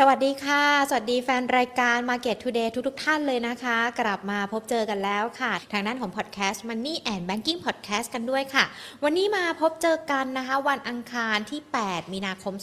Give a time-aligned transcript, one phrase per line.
[0.00, 8.64] สวัสดีค่ะ สวัสดีแฟนรายการ Market Today ทุกๆทท่านเลยนะคะ กลับมาพบเจอกันแล้วค่ะ ทางด้านของ Podcast Money and Banking Podcast กันด้วยค่ะ
[9.04, 12.54] วันนี้มาพบเจอกันนะคะ วันอังคารที่ 8 มีนาคม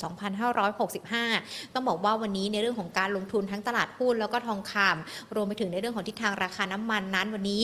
[1.04, 7.64] 2565 ต้องบอกว่าวันนี้ในเรื่องของการลงทุนทั้งตลาดหุ้นแล้วก็ทองคำรวมไปถึงในเรื่องของทิศทางราคาน้ำมันนั้นวันนี้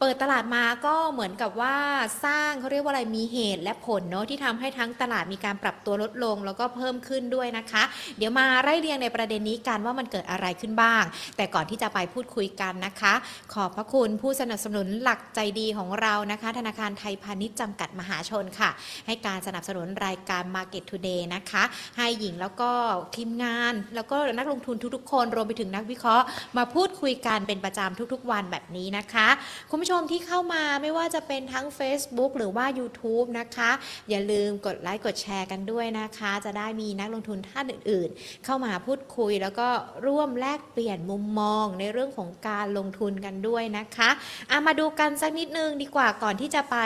[0.00, 1.76] เปิดตลาดมาก็เหมือนกับว่า
[2.24, 7.82] สร้างเขาเรียกว่าอะไรมีเหตุและผลเนาะที่ทำให้ทั้งตลาดมีการปรับตัวลดลงแล้วก็เพิ่มขึ้นด้วยนะคะ
[8.18, 11.02] เดี๋ยวมาไล่เรียงในประเด็นนี้กันว่ามันเกิดอะไรขึ้นบ้าง
[11.36, 13.14] แต่ก่อนที่จะไปพูดคุยกันนะคะ
[13.54, 18.70] ขอบพระคุณผู้สนับสนุนหลักใจดีของเรานะคะ ธนาคารไทยพาณิชย์จำกัดมหาชนค่ะ
[19.06, 21.62] ให้การสนับสนุนรายการ Market Today นะคะ
[21.96, 22.70] ให้หญิงแล้วก็
[23.16, 26.24] ทีมงาน แล้วก็นักลงทุนทุกๆคนรวมไปถึงนักวิเคราะห์
[26.56, 29.28] มาพูดคุยกันเป็นประจำทุกๆ วันแบบนี้นะคะ
[29.70, 33.70] คุณผู้ชมที่เข้ามาไม่ว่าจะเป็นทั้ง Facebook หรือว่า YouTube นะคะ
[34.10, 39.68] อย่าลืมกดไลค์กดแชร์กันด้วยนะคะ จะได้มีนักลงทุนท่านอื่น ๆ เข้ามาพูดคุย แล้วก็
[40.06, 44.10] ร่วมแลกเปลี่ยนมุมมองในเรื่องของการลงทุนกันด้วยนะคะ
[44.50, 46.76] อามาดูกันสักนิดนึงดีกว่าก่อนที่จะไป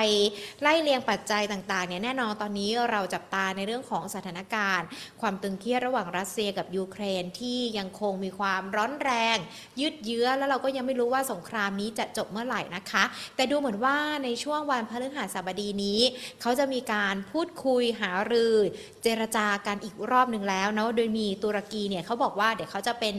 [0.63, 4.87] ไล่เรียงปัจจัยต่าง ๆ เนี่ยแน่นอนตอนนี้เราจับตาในเรื่องของสถานการณ์
[5.21, 9.37] ความตึงเครียดระหว่างรัสเซียกับยูเครนที่ยังคงมีความร้อนแรง
[9.81, 12.88] ยืดเยื้อแล้วเราก็ยังไม่รู้ว่าสงครามนี้จะจบเมื่อไหร่นะคะ
[13.37, 16.01] แต่ดูเหมือนว่าในช่วงวันพฤหัสบดีนี้
[16.41, 18.55] เขาจะมีการพูดคุยหารือ
[19.03, 23.17] เจรจากันอีกรอบหนึ่งแล้วเนาะโดยมีตุรกีเนี่ยเขาบอกว่าเดี๋ยวเขาจะเป็น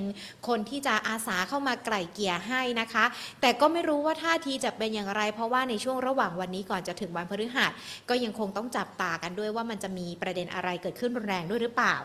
[0.48, 3.06] คนที่จะอาสาเข้ามาไกล่เกลี่ยให้นะคะ
[3.42, 7.72] แต่ก็ไม่รู้ว่าท่าทีจะเป็นอย่างไร เพราะว่าในช่วงระหว่างวันนี้ก่อนจะถึงวันพฤหัส
[8.10, 11.96] ก็ยังคงต้องจับตากันด้วยว่ามันจะมีประเด็นอะไรเกิดขึ้นรุนแรงด้วยหรือเปล่า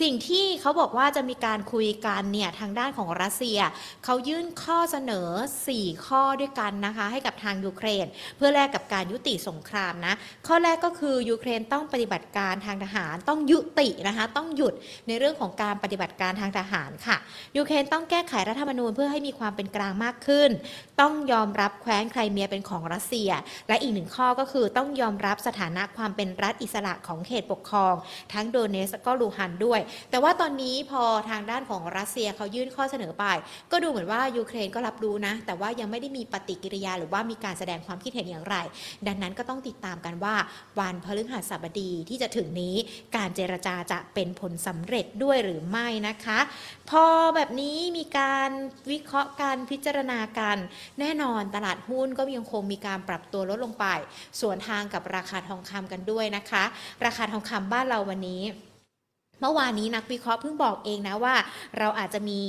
[0.00, 3.58] สิ่งที่เขาบอกว่าจะมีการคุยกันเนี่ยทางด้านของรัสเซีย
[4.04, 5.28] เขายื่นข้อเสนอ
[5.68, 10.14] 4 ข้อด้วยกันนะคะให้กับทางยูเครน เพื่อแลกกับการยุติสงครามนะ
[10.46, 14.74] ข้อแรกก็คือยูเครนต้องปฏิบัติการทางทหารต้องยุตินะคะต้องหยุด
[15.08, 17.16] ในเรื่องของการปฏิบัติการทางทหารค่ะ
[17.56, 20.50] ยูเครนต้องแก้ไขรัฐธรรมนูญเพื่อให้มีความเป็นกลางมากขึ้น
[21.00, 23.30] ต้องยอมรับแคว้นไครเมียเป็นของรัสเซีย
[23.68, 27.94] และอีกหนึ่งข้อก็คือต้องยอมรับสถานะความเป็นรัฐอิสระของเขตปกครอง
[28.32, 29.80] ทั้งโดเนสก็ลูฮันด้วย
[30.10, 33.24] แต่ว่าตอนนี้พอทางด้านของรัสเซียเขายื่นข้อเสนอไป
[33.72, 38.56] ก็ดูเหมือนว่ายูเครนก็รับรู้นะ แต่ว่ายังไม่ได้มีปฏิกิริยาหรือว่ามีการแสดงความคิดเห็นอย่างไร
[39.06, 40.34] ดังนั้นก็ต้องติดตามกันว่า
[40.80, 42.76] วันพฤหัสบดีที่จะถึงนี้
[43.16, 46.38] การเจรจาจะเป็นผลสำเร็จด้วยหรือไม่นะคะ
[46.90, 47.04] พอ
[47.34, 48.50] แบบนี้มีการ
[48.90, 50.56] วิเคราะห์การพิจารณากัน
[51.00, 53.86] แน่นอนตลาดหุ้นก็ยังคงมีการปรับตัวลดลงไป
[54.40, 56.64] ส่วนทางกับราคาทองคำกันด้วยนะคะ
[57.04, 58.42] ราคาทองคำบ้านเราวันนี้
[59.40, 61.34] เมื่อวานนี้นักวิเคราะห์เพิ่งบอกเองนะว่า
[61.78, 62.42] เราอาจจะมี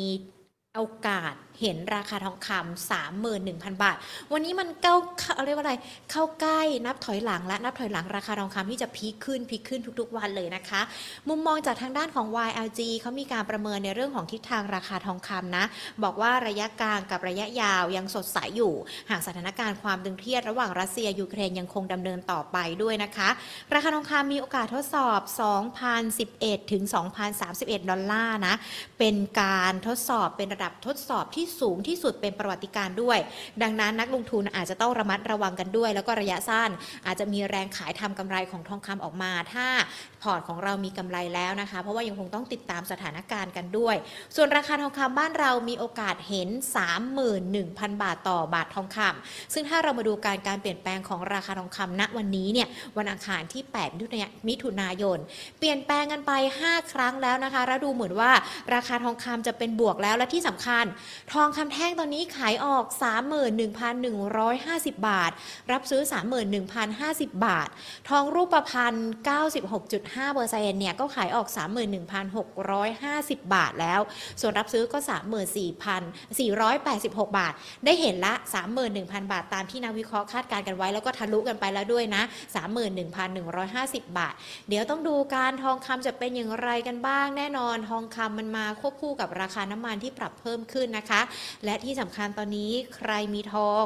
[0.76, 3.96] โอกาส เห็นราคาทองคำ31,000 บาท
[4.34, 4.96] วันนี้มันเก้า
[5.46, 5.76] เรียกว่าอะไร
[6.12, 10.82] เข้าใกล้นับถอยหลังและนับถอยหลังราคาทองคำที่จะพีคขึ้นพีคขึ้นทุกๆ วันเลยนะคะ
[11.30, 15.66] มุมมองจากทางด้านของ YLG เขามีการประเมินในเรื่องของทิศทางราคาทองคำนะ
[16.04, 18.74] บอกว่าระยะกลางกับระยะยาวยังสดใสอยู่
[19.10, 23.30] หากสถานการณ์ความตึงเครียดระหว่างรัสเซียยูเครนยังคงดำเนินต่อไปด้วยนะคะ
[23.74, 25.22] ราคาทองคำมีโอกาสทดสอบ
[25.96, 26.84] 2,011 ถึง
[27.38, 28.56] 2,031 ดอลลาร์นะ
[29.00, 33.20] เป็นการทดสอบเป็นระดับทดสอบที่สูงที่สุดเป็นประวัติการด้วย
[33.62, 36.70] ดังนั้นนักลงทุนอาจจะต้องระมัดระวังกันด้วย แล้วก็ระยะสั้น
[37.06, 39.68] อาจจะมีแรงขายทำกำไรของทองคำออกมา ถ้า
[40.26, 43.96] พอร์ตของเรามีกำไรแล้วนะคะ เพราะว่ายังคงต้องติดตามสถานการณ์กันด้วย
[44.36, 46.50] ส่วนราคาทองคำบ้านเรามีโอกาสเห็น
[47.26, 55.18] 31,000 บาทต่อบาททองคำซึ่งถ้าเรามาดูการการเปลี่ยนแปลงของราคาทองคำณวันนี้เนี่ยวันอังคารที่ 8 มิถุนายน
[55.60, 56.32] เปลี่ยนแปลงกันไป
[56.66, 58.32] 5 ครั้งแล้วนะคะ แล้วดูเหมือนว่า
[58.76, 60.86] ราคาทองคำจะเป็นบวกแล้วและที่สำคัญ
[61.34, 62.86] ทองคำแท่งตอนนี้ขายออก
[64.16, 65.32] 31,150 บาท
[65.72, 66.02] รับซื้อ
[66.74, 67.70] 31,050 บาท
[68.10, 68.96] ทองรูปพรรณ
[69.56, 71.48] 96.5เปอร์เซ็นต์เนี่ยก็ขายออก
[72.66, 74.00] 31,650 บาทแล้ว
[74.42, 74.98] ส่วนรับซื้อก็
[77.28, 77.54] 34,486 บาท
[77.86, 78.34] ได้เห็นละ
[78.84, 82.24] 31,000 บาทตามที่นักวิเคราะห์คาดการณ์กันไว้แล้วก็ทะลุกันไปแล้วด้วยนะ
[83.00, 84.34] 31,150 บาท
[84.70, 91.22] เดี๋ยวต้องดูการทองคำจะเป็นอย่างไรกันบ้าง แน่นอนทองคำมันมาควบคู่กับราคาน้ำมันที่ปรับเพิ่มขึ้นนะคะ
[91.66, 93.84] และที่สำคัญตอนนี้ใครมีทอง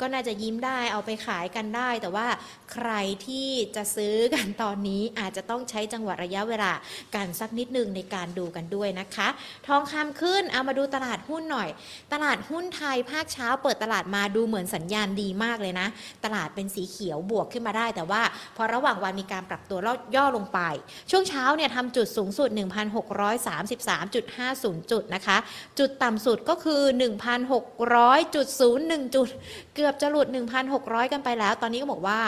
[0.00, 2.26] ก็น่าจะยิ้มได้เอาไปขายกันได้ แต่ว่า
[2.72, 2.90] ใคร
[3.26, 6.72] ที่จะซื้อกันตอนนี้อาจจะต้องใช้จังหวะระยะเวลา
[7.14, 9.28] กันสักนิดหนึ่งในการดูกันด้วยนะคะ
[9.66, 11.68] ทองคำขึ้นเอามาดูตลาดหุ้นหน่อย
[12.12, 15.88] ตลาดหุ้นไทยภาคเช้าเปิดตลาดมาดูเหมือนสัญญาณดีมากเลยนะ
[16.24, 18.22] ตลาดเป็นสีเขียวบวกขึ้นมาได้ แต่ว่า
[18.56, 20.60] พอระหว่างวันมีการปรับตัวล้วย่อลงไป
[21.10, 25.36] ช่วงเช้าเนี่ยทำจุดสูงสุด 1,633.50 จุดนะคะ
[25.78, 29.28] จุดต่ำสุดก็คือ 1,600.01 จุด
[29.74, 30.26] เกือบจะหลุด
[30.70, 32.20] 1,600 กันไปแล้ว ตอนนี้ก็บอกว่า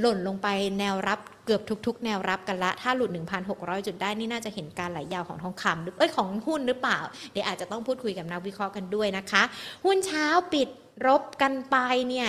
[0.00, 0.48] หล่นลงไป
[0.78, 3.10] แนวรับเกือบทุก ๆ แนวรับกันละ ถ้าหลุด
[3.48, 6.98] 1,600 จุดได้นี่น่าจะเห็นการไหลยาวของทองคำหรือเอ้ยของหุ้นหรือเปล่า
[7.32, 9.42] เดี๋ยวอาจจะต้องพูดคุยกับนักวิเคราะห์กันด้วยนะคะ
[9.84, 10.68] หุ้นเช้าปิด
[11.06, 11.76] รบกันไป
[12.08, 12.26] เนี่ย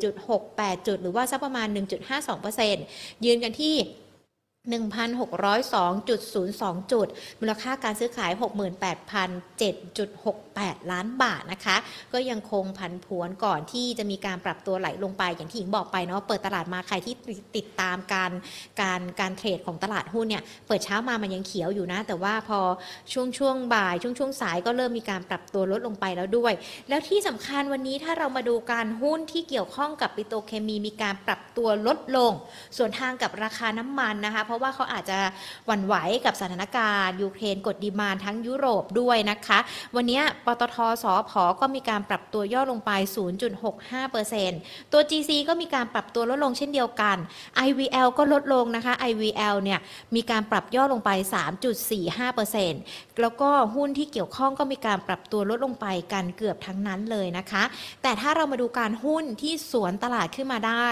[0.00, 1.68] 24.68 จุด หรือว่าสักประมาณ
[2.46, 3.74] 1.52%ยืนกันที่
[4.68, 7.06] 1,602.02 จุด
[7.40, 11.76] มูลค่าการซื้อขาย 68,007.68 ล้านบาทนะคะ
[12.12, 17.14] ก็ยังคงผันผวนก่อนที่จะมีการปรับตัวไหลลงไป อย่างที่หญิงบอกไปเนาะ เปิดตลาดมาใครที่
[17.56, 18.32] ติดตามการ
[18.80, 22.60] การการเทรดของตลาดหุ้นเนี่ย เปิดเช้ามามันยังเขียวอยู่นะ แต่ว่าพอ
[23.12, 26.52] ช่วงช่วงบ่ายช่วงช่วงสายก็เริ่มมีการปรับตัวลดลงไปแล้วด้วย
[26.88, 32.32] แล้วที่สำคัญวันนี้ถ้าเรามาดูการหุ้นที่เกี่ยวข้องกับปิโตเคมีมีการปรับตัวลดลง
[32.76, 35.18] สวนทางกับราคาน้ำมันนะคะเพราะว่าเขาอาจจะ
[35.66, 35.94] หวั่นไหว
[36.24, 39.58] กับสถานการณ์ ยูเครนกด demand ทั้งยุโรปด้วยนะคะ
[39.96, 42.90] วันนี้ปตทสอพอก็มีการปรับตัวย่อลงไป
[43.72, 47.16] 0.65%ตัว GC ก็มีการปรับตัวลดลงเช่นเดียวกัน
[47.66, 49.80] IVL ก็ลดลงนะคะ IVL เนี่ย
[50.14, 51.10] มีการปรับย่อลงไป
[51.96, 57.62] 3.45%แล้วก็หุ้นที่เกี่ยวข้องก็มีการปรับตัวลดลงไปกันเกือบทั้งนั้นเลยนะคะ
[58.02, 60.88] แต่ถ้าเรามาดูการหุ้นที่สวนตลาดขึ้นมาได้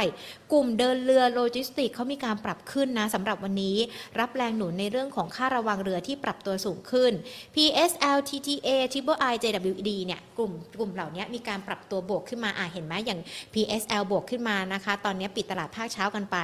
[0.52, 3.76] กลุ่มเดินเรือโลจิสติกเขามีการปรับขึ้นนะสำหรับวันนี้
[4.20, 7.12] รับแรงหนุนในเรื่องของค่าระวังเรือที่ปรับตัวสูงขึ้น
[7.54, 13.20] PSL TTA Triple I JWD เนี่ยกลุ่มกลุ่มเหล่านี้มีการปรับตัวบวกขึ้นมาอะเห็นไหมอย่าง
[13.54, 16.36] PSL บวกขึ้นมานะคะ ตอนนี้ปิดตลาดภาคเช้ากันไป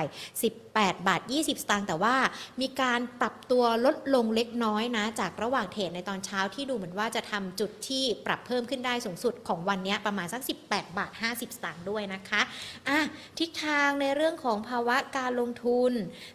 [0.50, 2.16] 18 บาท 20 สตางค์แต่ว่า
[2.60, 12.40] มีการปรับตัวลดลงเล็กน้อยนะ จากระหว่างเทรดในตอนเช้าที่ดูเหมือนว่าจะทำจุดที่ปรับเพิ่มขึ้นได้สูงสุดของวันนี้ประมาณสัก 18 บาท 50 สตางค์ด้วยนะคะ
[12.88, 12.98] อะ
[13.38, 15.92] ทิศทางในเรื่องของภาวะการลงทุน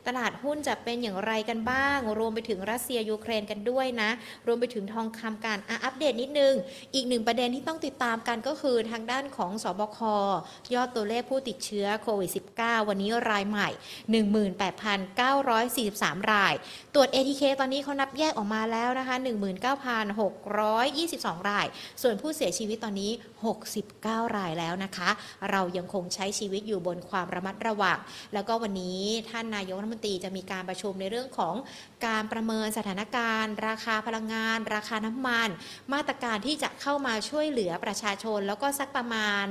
[0.08, 4.10] ตลาดหุ้นจะเป็นอย่างไรกันบ้าง รวมไปถึงรัสเซียยูเครนกันด้วยนะ
[4.48, 6.54] รวมไปถึงทองคำกันอะอัปเดตนิดนึง
[6.96, 10.00] อีกหนึ่งประเด็นที่ต้องติดตามกันก็คือทางด้านของสบค
[10.74, 12.30] ยอดตัวเลขผู้ติดเชื้อโควิด
[12.60, 13.70] -19 วันนี้รายใหม่
[14.60, 16.54] 18,943 ราย
[16.94, 19.16] ตรวจ ATK ตอนนี้เขานับแยกออกมาแล้วนะคะ
[20.38, 21.68] 19,622 ราย
[22.02, 23.12] ส่วนผู้เสียชีวิตตอนนี้
[23.74, 25.10] 69 รายแล้วนะคะ
[25.52, 27.98] เรายังคงใช้ชีวิตอยู่บนความระมัดระวัง
[28.34, 31.54] แล้วก็วันนี้ท่านนายกรัฐมนตรีจะมีการประชุมในเรื่องของ
[32.06, 35.50] การประเมินสถานการณ์ ราคาพลังงาน ราคาน้ำมัน
[35.94, 39.46] มาตรการที่จะเข้ามาช่วยเหลือประชาชน แล้วก็สักประมาณ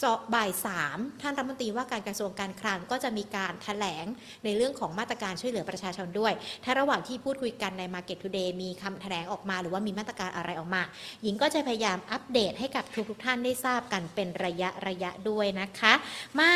[0.00, 4.06] สอบ่ายสามท่านรัฐมนตรีว่าการกระทรวงการคลังก็จะมีการแถลง
[4.44, 6.32] ในเรื่องของมาตรการช่วยเหลือประชาชนด้วย
[6.64, 10.82] ถ้าระหว่างที่พูดคุยกันใน Market Today มีคำแถลงออกมาหรือว่ามีมาตรการอะไรออกมา
[11.22, 15.92] หญิงก็จะพยายามอัปเดตให้กับทุกๆท่านได้ทราบกันเป็นระยะระยะด้วยนะคะ
[16.38, 16.50] มา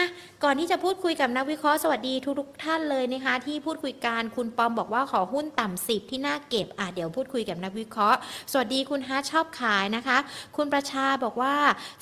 [0.45, 8.19] ก่อนที่จะพูดคุยกับนักวิเคราะห์สวัสดีทุกๆท่านเลยนะคะที่พูดคุยกันคุณปอมบอกว่าขอหุ้นต่ำสิบที่น่าเก็บอะเดี๋ยวพูดคุยกับนักวิเคราะห์
[8.52, 10.19] สวัสดีคุณฮาร์ชอบขายนะคะ
[10.56, 11.55] คุณประชาบอกว่า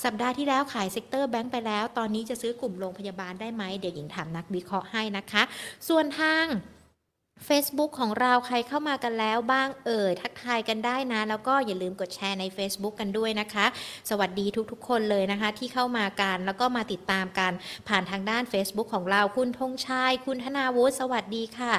[0.05, 5.43] สัปดาห์ที่แล้วขาย sector แบงก์ไปแล้ว ตอนนี้จะซื้อกลุ่มโรงพยาบาลได้ไหมเดี๋ยวหญิงถามนักวิเคราะห์ให้นะคะ
[5.89, 6.47] ส่วนทาง
[7.49, 13.67] Facebook ของเราใครเข้ามากันแล้วบ้างเอ่ยทักทายกันได้นะ แล้วก็อย่าลืมกดแชร์ใน Facebook กันด้วยนะคะ
[14.11, 17.53] สวัสดีทุกๆ คนเลยนะคะ ที่เข้ามากันแล้วก็มาติดตามกัน
[17.89, 21.75] ผ่านทางด้าน Facebook ของเราคุณธงชัยคุณธนาวุฒิสวัสดีค่ะ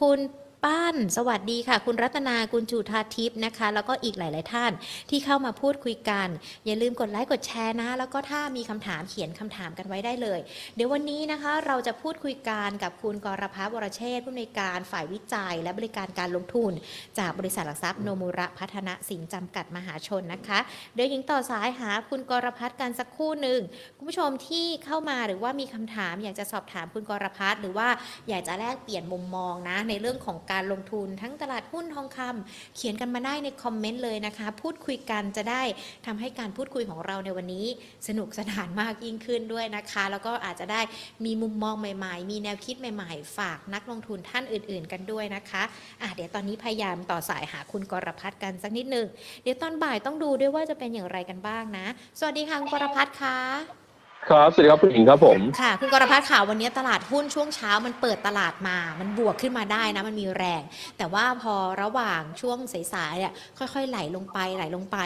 [0.00, 0.18] คุณ
[0.64, 4.72] ป้าน สวัสดีค่ะ คุณรัตนาคุณจูธาทิพย์นะคะ แล้วก็อีกหลาย ๆ ท่าน
[5.10, 6.28] ที่เข้ามาพูดคุยกัน
[6.66, 10.40] อย่าลืมกดไลค์กดแชร์นะ แล้วก็ถ้ามีคำถามเขียนคำถามกันไว้ได้เลย
[10.74, 16.72] เดี๋ยววันนี้นะคะเราจะพูดคุยกันกับคุณกรพัฒน์วรเชษผู้อำนวยการฝ่ายวิจัย และบริการการลงทุน
[17.18, 20.58] จากบริษัทหลักทรัพย์โนมูระพัฒนสินจำกัดมหาชนนะคะ
[20.94, 23.60] เดี๋ยวหญิงต่อสายหาคุณกรพัฒน์กันสักครู่หนึ่ง
[23.96, 27.88] คุณผู้ชมที่เข้ามาหรือว่ามีคำถาม อยากจะสอบถามคุณกรพัฒน์หรือว่า
[28.28, 35.62] อยากจะแลกเปลี่ยนมุมมองนะในเรื่องของการลงทุนทั้งตลาดหุ้นทองคำเขียนกันมาได้ในคอมเมนต์เลยนะคะ พูดคุยกันจะได้
[36.06, 37.66] ทำให้การพูดคุยของเราในวันนี้
[38.08, 40.80] สนุกสนานมากยิ่งขึ้นด้วยนะคะ แล้วก็อาจจะได้
[41.24, 45.62] มีมุมมองใหม่ ๆ มีแนวคิดใหม่ ๆ ฝากนักลงทุนท่านอื่น ๆ กันด้วยนะคะ
[46.02, 49.06] อะเดี๋ยวตอนนี้พยายามต่อสายหาคุณกรพัฒน์กันสักนิดหนึ่ง
[49.42, 51.86] เดี๋ยวตอนบ่ายต้องดูด้วยว่าจะเป็นอย่างไรกันบ้างนะ
[52.18, 53.89] สวัสดีค่ะคุณกรพัฒน์ค่ะ
[54.28, 60.62] ครับสวัสดีครับคุณหญิงครับผมค่ะคุณกรพัฒน์ข่าววันนี้ตลาดหุ้นช่วงเช้ามันเปิดตลาดมา มันบวกขึ้นมาได้นะมันมีแรง
[60.98, 62.58] แต่ว่าพอระหว่างช่วง
[62.92, 64.98] สายๆเนี่ยค่อยๆไหลลงไปไหลลงไป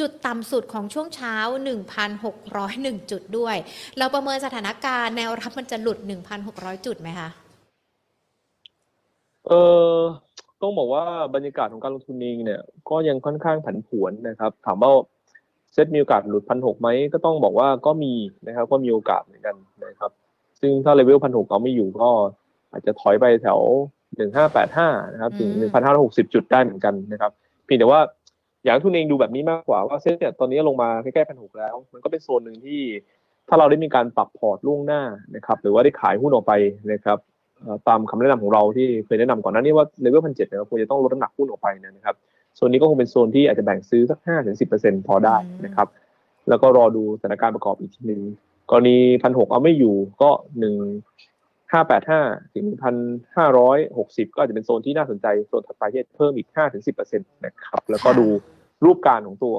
[0.00, 1.34] จุดต่ำสุดของช่วงเช้า
[2.24, 3.56] 1,601 จุดด้วย
[3.98, 5.98] เราประเมินสถานการณ์แนวรับมันจะหลุด
[6.42, 7.28] 1,600 จุดไหมคะ
[9.48, 9.52] เอ
[9.94, 9.96] อ
[10.62, 12.60] ต้องบอกว่าบรรยากาศของการลงทุนเองเนี่ย
[12.90, 14.90] ก็ยังค่อนข้างผันผวนนะครับ ถามว่า
[15.72, 18.12] เซ็ตมีโอกาสหลุดพันหกไหมก็ต้องบอกว่าก็มี
[18.46, 20.10] นะครับ ก็มีโอกาสเหมือนกันนะครับ
[20.60, 22.08] ซึ่งถ้าเลเวลพันหกเอาไม่อยู่ก็
[22.72, 23.60] อาจจะถอยไปแถว
[24.16, 27.32] หนึ่งห้าแปดห้านะครับถึงอืหนึ่มงพันห้าร้อยหกสิบจุดได้เหมือนกันนะครับ
[27.64, 28.00] เพียงแต่ว่า
[28.64, 32.80] อยากให้นักลงทุนเองดูแบบนี้มากกว่าว่าเซ็ตเนี่ยตอนนี้ลงมาใกล้ๆพันหกแล้ว มันก็เป็นโซนหนึ่งที่
[33.48, 35.02] ถ้าเราได้มีการปรับพอร์ตล่วงหน้า
[35.36, 36.52] นะครับ หรือว่าได้ขายหุ้นออกไป
[36.92, 37.18] นะครับ
[37.88, 42.16] ตามคำแนะนำของเราที่เคยแนะนำก่อนหน้านี้ว่าเลเวลพันเจ็ดเนี่ยควรจะต้องลดน้ำหนักหุ้นออกไปนะครับ
[42.56, 45.88] โซนนี้ก็คงเป็นโซนที่อาจจะแบ่งซื้อสักห้าถึงสิบเปอร์เซ็นต์พอได้นะครับ
[46.48, 48.22] แล้วก็รอดูสถานการณ์ประกอบอีกทีหนึ่ง
[48.70, 50.30] กรณีพันหกเอาไม่อยู่ก็
[50.60, 50.74] หนึ่ง
[51.72, 52.20] ห้าแปดห้า
[52.54, 52.94] ถึงพัน
[53.36, 58.26] ห้าร้อยหกสิบก็อาจจะเป็นโซนที่น่าสนใจโซนถัดไปที่เพิ่มอีกห้าถึงสิบเปอร์เซ็นต์นะครับ แล้วก็ดู
[58.84, 59.56] รูปการของตัว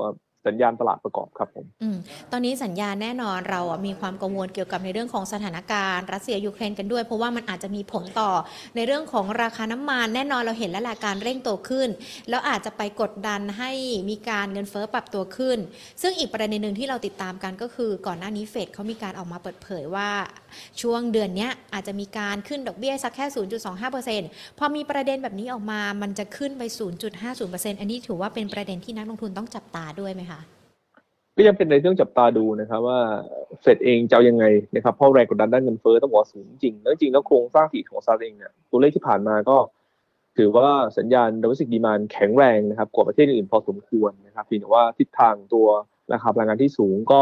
[0.47, 1.97] สัญญาณตลาดประกอบครับผมอืม
[2.31, 8.31] ตอนนี้สัญญาณแน่นอนเราอะมีความกังวลเกี่ยวกับในเรื่องของสถานการณ์รัสเซียยูเครนกันด้วย เพราะว่ามันอาจจะมีผลต่อ
[8.75, 11.89] ในเรื่องของราคาน้ำมันแน่นอนเราเห็นแล้วแหละการเร่งโตขึ้น
[12.29, 13.71] แล้วอาจจะไปกดดันให้
[14.09, 15.57] มีการเงินเฟ้อปรับตัวขึ้น
[16.01, 20.09] ซึ่งอีกประเด็นหนึ่งที่เราติดตามกันก็คือก่อนหน้านี้เฟดเขามีการออกมาเปิดเผยว่า
[20.81, 23.25] ช่วงเดือนนี้อาจจะมีการขึ้นดอกเบี้ยสักแค่
[23.91, 26.63] 0.25%พอมีประเด็นแบบนี้ออกมามันจะขึ้นไป
[27.21, 30.40] 0.50%อันนี้ถือว่าเป็นประเด็นที่นักลงทุนต้องจับตาด้วยไหมคะ
[31.35, 32.99] ก็ยังเป็นในเรื่องจับตาดูนะครับว่า
[33.61, 34.45] เฟดเองจะยังไง
[34.75, 39.57] นะครับเพราะแรงกดดันด้านเงินเฟ้อต้องบอกสูงจริงแล้วจริงแล้วโครงสร้างที่ของซาเองเนี่ยตัวเลขที่ผ่านมาก็
[40.37, 45.67] ถือว่าสัญญาณดอมสิกดีมานแข็งแรงนะครับกว่าประเทศอื่นพอสมควรนะครับเพียงแต่ว่าทิศทางตัว
[46.11, 47.21] ราคาพลังงานที่สูงก็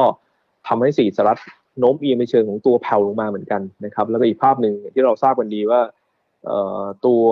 [0.67, 1.41] ทำให้สีสหรัฐ
[1.79, 5.81] โน้มเอียงในเชิงของตัวแผ่วลงมาเหมือนกันนะครับ แล้วก็อีกภาพหนึ่งที่เราทราบกันดีว่า
[7.05, 7.23] ตัว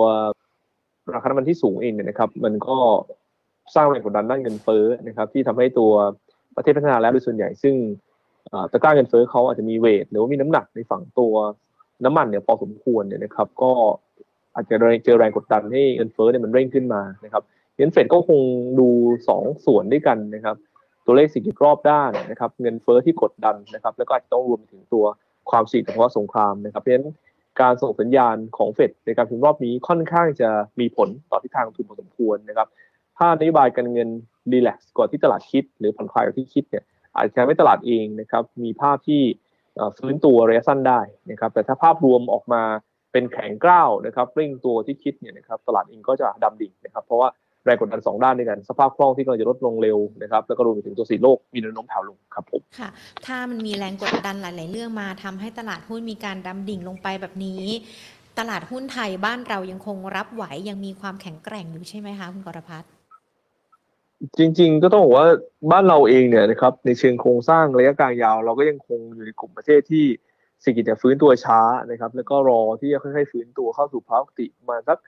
[1.14, 2.76] ราคาน้ำมันที่สูงเองเนี่ยนะครับ มันก็
[3.74, 5.92] สร้างแรงกดดันด้านเงินเฟ้อนะครับ ที่ทำให้ตัว
[6.58, 7.74] ประเทศพัฒนาแล้วโดยส่วนใหญ่ ซึ่ง
[8.72, 11.34] ตะกร้าเงินเฟ้อเขาอาจจะมีเวทหรือว่ามีน้ำหนักในฝั่งตัว
[12.04, 13.70] น้ำมันเนี่ยพอสมควรเนี่ยนะครับก็
[14.54, 17.42] อาจจะเจอแรงกดดันให้เงินเฟ้อเนี่ยมันเร่งขึ้นมานะครับ
[17.76, 18.40] เงินเฟดก็คง
[18.80, 18.88] ดู
[19.28, 20.56] สองส่วนด้วยกันนะครับ
[21.06, 25.04] ตัวเลขสิ่งที่รอบด้านนะครับ เงินเฟ้อที่กดดันนะครับ แล้วก็อาจจะต้องรวมถึงตัว
[25.50, 27.08] ความเสี่ยงเพราะสงครามนะครับเพราะฉะนั้น
[27.60, 30.48] การส่งสัญญาณของเฟดในการถึงรอบนี้ค่อนข้างจะ
[30.80, 32.68] มีผลต่อทิศทางทุนพอสมควรนะครับ
[33.18, 34.08] ถ้านโยบายการเงิน
[34.52, 36.84] รีแลกซ์ก่อนที่ตลาดคิด หรือผ่อนคลายกว่าที่คิดเนี่ย
[37.14, 39.22] อาจจะทำให้ตลาดเองนะครับมีภาพที่
[39.98, 42.62] ฟื้นตัวระยะสั้นได้นะครับแต่ถ้าภาพรวมออกมา
[43.12, 47.28] เป็นแข็งกร้าวนะครับเร่งตัวที่คิดเนี่ยนะครับตลาดเองก็จะดำดิ่งนะครับเพราะว่า
[47.64, 52.88] แรงกดดันสองด้านด้วยกันสภาพคล่องที่กำลังจะลดลงเร็วนะครับแล้วก็รวมไปถึงตัวสีโลกมีแนวโน้มแผ่วลงครับผมค่ะ
[53.26, 57.62] ถ้ามันมีแรงกดดันหลาย ๆ เรื่องมาทำให้ตลาดหุ้นมีการดำดิ่งลงไปแบบนี้
[58.38, 62.90] ตลาดหุ้นไทยบ้านเรายังคงรับไหวยังมีความแข็งแกร่งอยู่ใช่ไหมคะคุณกรพัฒน์
[64.38, 65.28] จริง ๆ ก็ต้องบอกว่า
[65.70, 70.04] บ้านเราเองเนี่ยนะครับในเชิงโครงสร้างระยะกลางยาว เราก็ยังคงอยู่ในกลุ่มประเทศที่
[70.60, 71.60] เศรษฐกิจจะฟื้นตัวช้า
[71.90, 74.98] นะครับ แล้วก็รอที่จะค่อยๆฟื้นตัวเข้าสู่ภาวะปกติมาสัก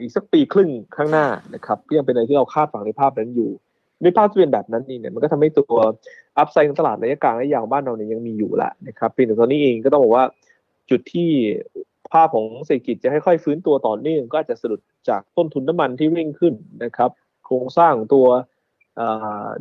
[0.00, 3.50] อีกสักปีครึ่งข้างหน้านะครับก็ยังเป็นอะไรที่เราคาดฝังในภาพนั้นอยู่
[4.02, 5.78] ในภาพที่เป็นแบบนั้นนี่เนี่ยมันก็ทำให้ตัว
[6.38, 10.24] อัพไซด์ของตลาดระยะกลางระยะยาวบ้านเราเนี่ยยังมีอยู่แหละนะครับเพียงแต่ตอนนี้เองก็ต้องบอกว่า
[10.90, 11.30] จุดที่
[12.12, 16.54] ภาพของเศรษฐกิจจะค่อยๆฟื้นตัวต่อเนื่องก็อาจจะสะดุดจากต้นทุนน้ำมันที่เร่งขึ้น
[16.84, 17.10] นะครับ
[17.46, 18.26] โครงสร้างตัว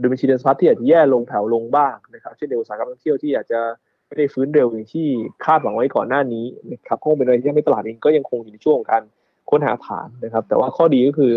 [0.02, 3.60] ดูมิชิเดนสพัทที่อาจจะแย่ลงแผ่วลงบ้างนะครับเช่นเดียวอุตสาหกรรมท่องเที่ยวที่อาจจะ
[4.08, 5.08] ไม่ได้ฟื้นเร็วอย่างที่
[5.46, 9.04] คาดหวังไว้ก่อนหน้านี้นะครับคงเป็นอะไรที่ไม่ตลาดเองก็ยังคงอยู่ในช่วงของการ
[9.50, 11.34] ค้นหาฐานนะครับ แต่ว่าข้อดีก็คือ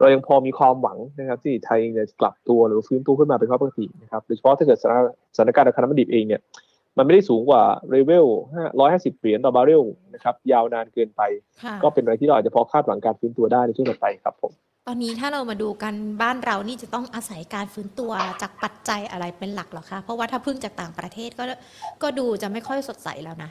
[0.00, 4.78] เรายังพอมีความหวังนะครับ ที่ไทยจะกลับตัวหรือฟื้นตัวขึ้นมาเป็นข้อปกตินะครับโดยเฉพาะถ้าเกิด
[5.34, 6.40] สถานการณ์ราคาน้ำมันดิบเองเนี่ย
[6.96, 8.26] มันไม่ได้สูงกว่าเรเวล
[8.80, 9.82] ร้อยห้าสิบเหรียญต่อบาร์เรล
[10.14, 11.22] นะครับยาวนานเกินไป
[11.82, 14.52] ก็เป็นอะไรที่เราอาจจะพอคาดหวังการฟื้นตัวได้ในช่วงต่อไปครับผม
[14.88, 18.12] ตอนนี้ถ้าเรามาดูกันบ้านเรานี่จะต้องอาศัยการฟื้นตัว
[18.42, 21.44] จากปัจจัยอะไรเป็นหลักหรอคะเพราะว่าถ้าพึ่งจากต่างประเทศก็
[22.02, 23.50] ก็ดูจะไม่ค่อยสดใสแล้วนะ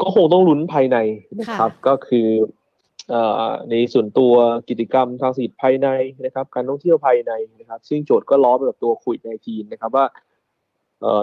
[0.00, 0.96] ก็คงต้องลุ้นภายใน
[1.38, 2.28] นะครับ ก็คือ
[3.70, 4.32] ในส่วนตัว
[4.68, 5.88] กิจกรรมทางเศรษฐกิจภายใน
[6.24, 10.06] นะครับ การท่องเที่ยวภายในนะครับ ซึ่งโจทย์ก็ล้อไปกับตัวคุยในทีนนะครับว่า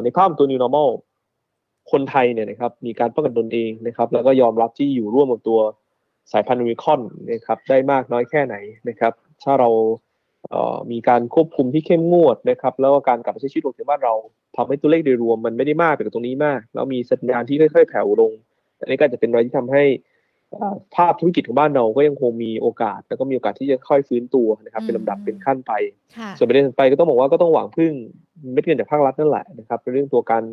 [0.03, 0.89] ในภาพตัว new normal
[1.91, 5.59] คนไทยเนี่ยนะครับมีการป้องกันตนเองนะครับ แล้วก็ยอมรับที่อยู่ร่วมกับตัว
[6.31, 8.55] สายพันธุ์วิคอนนะครับได้มากน้อยแค่ไหน
[8.89, 9.69] นะครับ ถ้าเรา
[10.91, 14.13] มีการควบคุมที่เข้มงวดนะครับ แล้วก็การกลับมาใช้ชีวิตรวมถึงบ้านเรา
[14.57, 18.31] ทำให้ตัวเลขโดยรวมมันไม่ได้มากไปกับตรงนี้มาก แล้วมีสัญญาณที่ค่อยๆแผ่วลง
[18.79, 19.83] อันนี้ก็จะเป็นอะไรที่ทำให้
[20.95, 25.71] ภาพธุรกิจของบ้านเราก็ยังคงมีโอกาส แล้วก็มีโอกาสที่จะค่อยฟื้นตัวนะครับเป็นลำดับเป็นขั้นไป
[26.37, 27.93] ส่วนประเด็นต่อไปก็ต้องบอกว่าก็ต้องหวังพึ่ง
[28.53, 30.43] เม็ดเงินจากภาครัฐนั่นแหละนะครับเป็นเรื่องตัวการ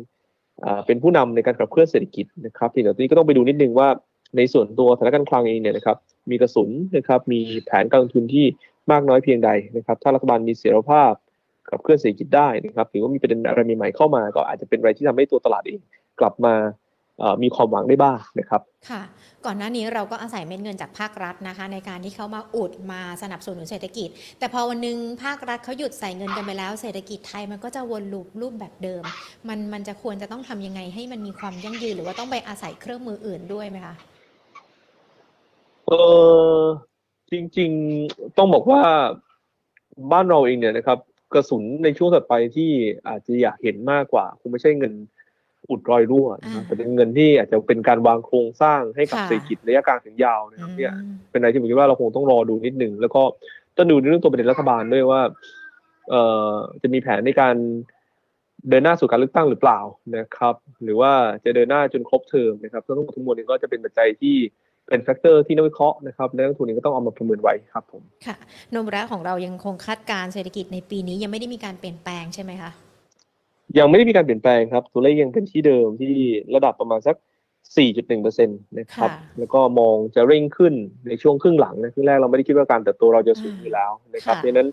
[0.85, 3.87] เป็นผู้นำในการขับเคลื่อนเศรษฐกิจนะครับทีนี้ก็ต้องไปดูนิดนึงว่า
[4.35, 5.97] ในส่วนตัวสถานการคลังเองเนี่ยนะครับ
[6.29, 8.45] มีกระสุนนะครับมีแผนการลงทุนที่
[8.91, 11.13] มากน้อยเพียงใดนะครับถ้ารัฐบาลมีเสรีภาพ
[11.69, 15.79] กับเคลื่อนเศรษฐกิจได้นะครับหรือว่ามีประเด็นอะไรใหม่ๆเข้ามา ก็อาจจะเป็นอะไรที่ทำให้ตัวตลาดเอง
[16.19, 16.55] กลับมา
[17.43, 19.01] มีความหวังได้บ้างนะครับ ค่ะ
[19.45, 29.03] ก่อนหน้านี้เราก็อาศัยเม็ดเงินจากภาครัฐนะคะ ในการที่เขามาอุดมาสนับสนุนเศรษฐกิจ แต่พอวันนึงภาครัฐเขาหยุดใส่เงินกันไปแล้ว เศรษฐกิจไทยมันก็จะวนลูปรูปแบบเดิม
[29.47, 33.95] มันมันจะควรจะต้องทำยังไงให้มันมีความยั่งยืนหรือว่าต้องไปอาศัยเครื่องมืออื่นด้วยไหมคะ
[35.87, 35.93] เอ
[36.59, 36.61] อ
[37.31, 37.71] จริง
[38.03, 38.81] ๆต้องบอกว่า
[40.11, 40.97] บ้านเราเองเนี่ยนะครับ
[41.33, 42.71] กระสุนในช่วงถัดไปที่
[43.07, 44.93] อาจจะอยากเห็นมากกว่าคงไม่ใช่เงิน
[45.69, 53.21] อุดรอยรั่วนะครับอ่าแต่เป็นเงินที่อาจจะเป็นการวางโครงสร้างให้กับค่ะ เศรษฐกิจระยะกลางถึงยาวนะครับเนี่ยอืมเป็นอะไรที่ผมคิดว่าเราคงต้องรอดูนิดหนึ่งแล้วก็
[53.77, 55.21] ต้องดูในเรื่องตัวประเด็นรัฐบาลด้วยว่า
[56.09, 56.51] เอ่อ
[56.81, 57.55] จะมีแผนในการ
[58.69, 59.79] เดินหน้าสู่การเลือกตั้งหรือเปล่า
[60.17, 61.11] นะครับ หรือว่า
[61.45, 64.35] จะเดินหน้าจนครบเทอมนะครับทั้งหมดทั้งมวลนี้ก็จะเป็นปัจจัยที่
[64.87, 68.35] เป็น factor ที่นักวิเคราะห์นะครับและนักลงทุนเองก็ต้องเอามาประเมินไว้ครับผมค่ะ
[68.71, 72.71] โนมุระของเรายังคงคาดการณ์เศรษฐกิจในปีนี้ยังไม่ได้มีการเปลี่ยนแปลงใช่ไหมคะ
[73.79, 76.13] ยังไม่ได้มีการเปลี่ยนแปลงครับ ตัวเลขยังเป็นที่เดิมที่
[76.55, 77.15] ระดับประมาณสัก
[77.75, 80.73] 4.1%นะครับค่ะแล้วก็มองจะเร่งขึ้น
[81.07, 84.69] ในช่วงครึ่งหลังนะครึ่งแรกเราไม่ได้คิดว่าการเติบโตเราจะสูงอยู่แล้วนะครับค่ะเพราะฉะนั้น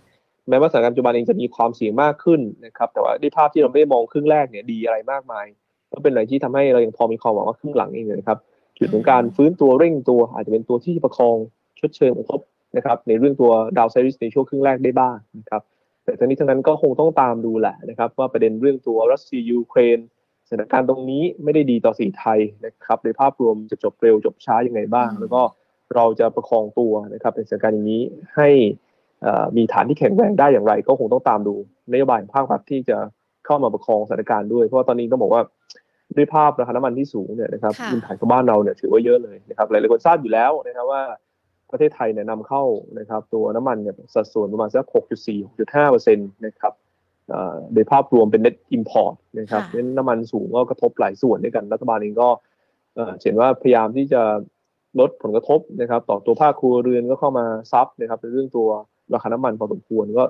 [0.48, 5.46] แม้ว่าสถานการณ์ปัจจุบันเองจะมีความเสี่ยงมากขึ้นนะครับแต่ว่าด้วยภาพที่เราไม่ได้มองครึ่งแรกเนี่ยดีอะไรมากมาย
[5.92, 8.38] ก็เป็นอะไรที่ทำให้เรายังพอมีความหวังว่าครึ่งหลังเองเนยนะครับ
[8.84, 11.36] จุดของการฟื้นตัวเร่งตัว อาจจะเป็นตัวที่ประคอง
[11.80, 12.40] ชดเชยผลกระทบ
[12.76, 15.62] นะครับในเรื่องตัวดาวไซริสในช่วงครึ่งแรกได้บ้างนะครับ
[16.04, 19.98] แต่ทั้งนี้ทั้งนั้นก็คงต้องตามดูแหละนะครับว่าประเด็นเรื่องตัวรัสเซียยูเครน
[20.48, 25.42] สถานการณ์ตรงนี้ไม่ได้ดีต่อสีไทยนะครับในภาพรวมจะจบเร็วจบช้ายังไงบ้าง แล้วก็
[25.94, 28.02] เราจะประคองตัวนะครับในสถานการณ์อย่างนี้
[28.36, 28.48] ให้
[29.56, 31.54] มีฐานที่แข็งแรงได้อย่างไร ก็คงต้องตามดู
[31.92, 32.98] นโยบายของภาครัฐที่จะ
[33.46, 35.42] เข้ามาประคองสถานการณ์ด้วย เพราะว่าตอนนี้ต้องบอกว่า
[36.16, 41.02] ด้วยภาพราคาน้ำมันที่สูงเนี่ยนะครับค่ะอินถ่ายของบ้านเราเนี่ยถือว่าเยอะเลยนะครับหลายๆคนทราบอยู่แล้วนะครับว่า
[41.70, 42.62] ประเทศไทยเนี่ยนำเข้า
[42.98, 46.72] นะครับตัวน้ำมันเนี่ยสัดส่วนประมาณสัก 6.4 6.5เปอร์เซ็นต์นะครับ
[47.28, 52.28] เอ่อโดยภาพรวมเป็น net import นะครับค่ะเพราะฉะนั้นน้ำมันสูงก็กระทบหลายส่วนด้วยกัน รัฐบาลเองก็
[52.94, 54.22] เอ่อเห็นว่าพยายามที่จะ
[55.00, 58.68] ลดผลกระทบนะครับ ต่อตัวภาคครัวเรือนก็เข้ามาซับนะครับในเรื่องตัว
[59.14, 60.24] ราคาน้ำมันพอสมควรก็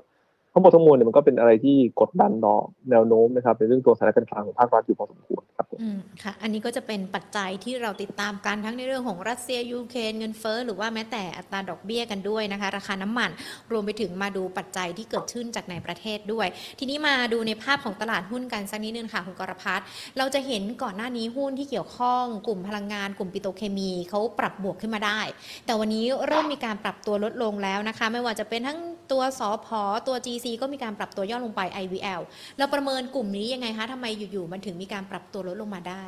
[0.55, 2.57] ทั้งหมดทั้งมวลเนี่ยมันก็เป็นอะไรที่กดดันต่อ
[2.91, 13.31] แนวโน้มนะครับในเรื่องตัวสถานการณ์กลางของภาครัฐอยู่พอสมควรครับอืมค่ะ อันนี้ก็จะเป็นปัจจัยที่เราติดตามกันทั้งในเรื่องของรัสเซียยูเครนเงินเฟ้อหรือว่าแม้แต่อัตราดอกเบี้ยกันด้วยนะคะ ราคาน้ำมัน
[13.71, 16.47] รวมไปถึงมาดูปัจจัยที่เกิดขึ้นจากในประเทศด้วย
[16.79, 19.87] ทีนี้มาดูในภาพของตลาดหุ้นกันสักนิดนึงค่ะคุณกรพัฒน์
[20.19, 25.21] เราจะเห็นก่อนหน้านี้หุ้นที่เกี่ยวข้องกลุ่มพลังงานกลุ่มปิโตเคมีเขาปรับบวกขึ้นมาได้
[25.67, 28.79] แต่วันนี้เริ่มมีการปรับตัวลดลงแล้วนะคะ ไม่ว่าจะเป็นทั้ง
[29.13, 32.21] ตัวสอพอตัว GC ก็มีการปรับตัวย่อลงไป IVL
[32.59, 36.05] เราประเมินกลุ่มนี้ยังไงคะทำไมอยู่ๆมันถึงมีการปรับตัวลดลงมาได้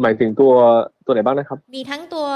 [0.00, 0.52] หมายถึงตัว
[1.04, 2.26] ตัวไหนบ้างนะครับ มีทั้งตัว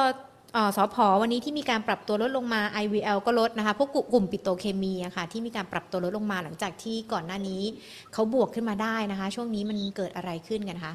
[0.54, 7.62] เอ่อสอพอวันนี้ที่มีการปรับตัวลดลงมา IVL ก็ลดนะคะพวกกลุ่มปิโตรเคมีอะค่ะที่มีการปรับตัวลดลงมาหลังจากที่ก่อนหน้านี้
[8.12, 10.92] เขาบวกขึ้นมาได้นะคะ ช่วงนี้มันเกิดอะไรขึ้นกันคะ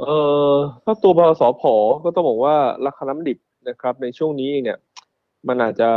[0.00, 0.16] เอ่
[0.52, 1.62] อถ้าตัวบสพ
[2.04, 2.54] ก็ต้องบอกว่า
[2.86, 4.78] ราคาน้ำดิบนะครับ ในช่วงนี้เองเนี่ย
[5.48, 5.90] มันอาจจะ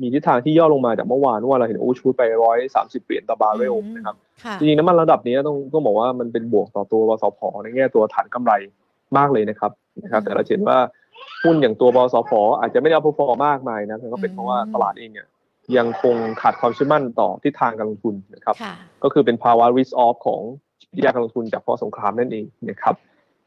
[0.00, 8.52] มีทิศทางที่ย่อลงมาจากเมื่อวานเมื่อวานเราเห็นโอ้ชูดไปร้อยสามสิบเหรียญต่อบาร์เรลอืมนะครับค่ะจริงๆน้ำมันระดับนี้ต้องต้องบอกว่ามันเป็นบวกต่อตัวบสพในแง่ตัวฐานกำไร
[9.16, 10.78] มากเลยนะครับนะครับอืมแต่เราเห็นว่า
[11.44, 12.30] หุ้นอย่างตัวบสพ
[12.60, 15.26] อาจจะไม่ได้เอาพอฟอมากมายนะแต่ก็เป็นอืมเพราะว่าตลาดเองเนี่ย
[15.76, 20.42] ยังคงขาดความเชื่อมั่นต่อทิศทางการลงทุนนะครับค่ะก็คือเป็นภาวะ risk off ของ
[20.94, 22.94] จิตวิทยาการลงทุนจากภาวะสงครามนั่นเองนะครับ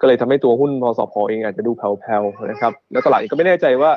[0.02, 3.92] ก็เลยทำให้ตัวหุ้นพสพเองอาจจะดูแผ่วๆนะครับ แล้วตลาดเองก็ไม่แน่ใจว่า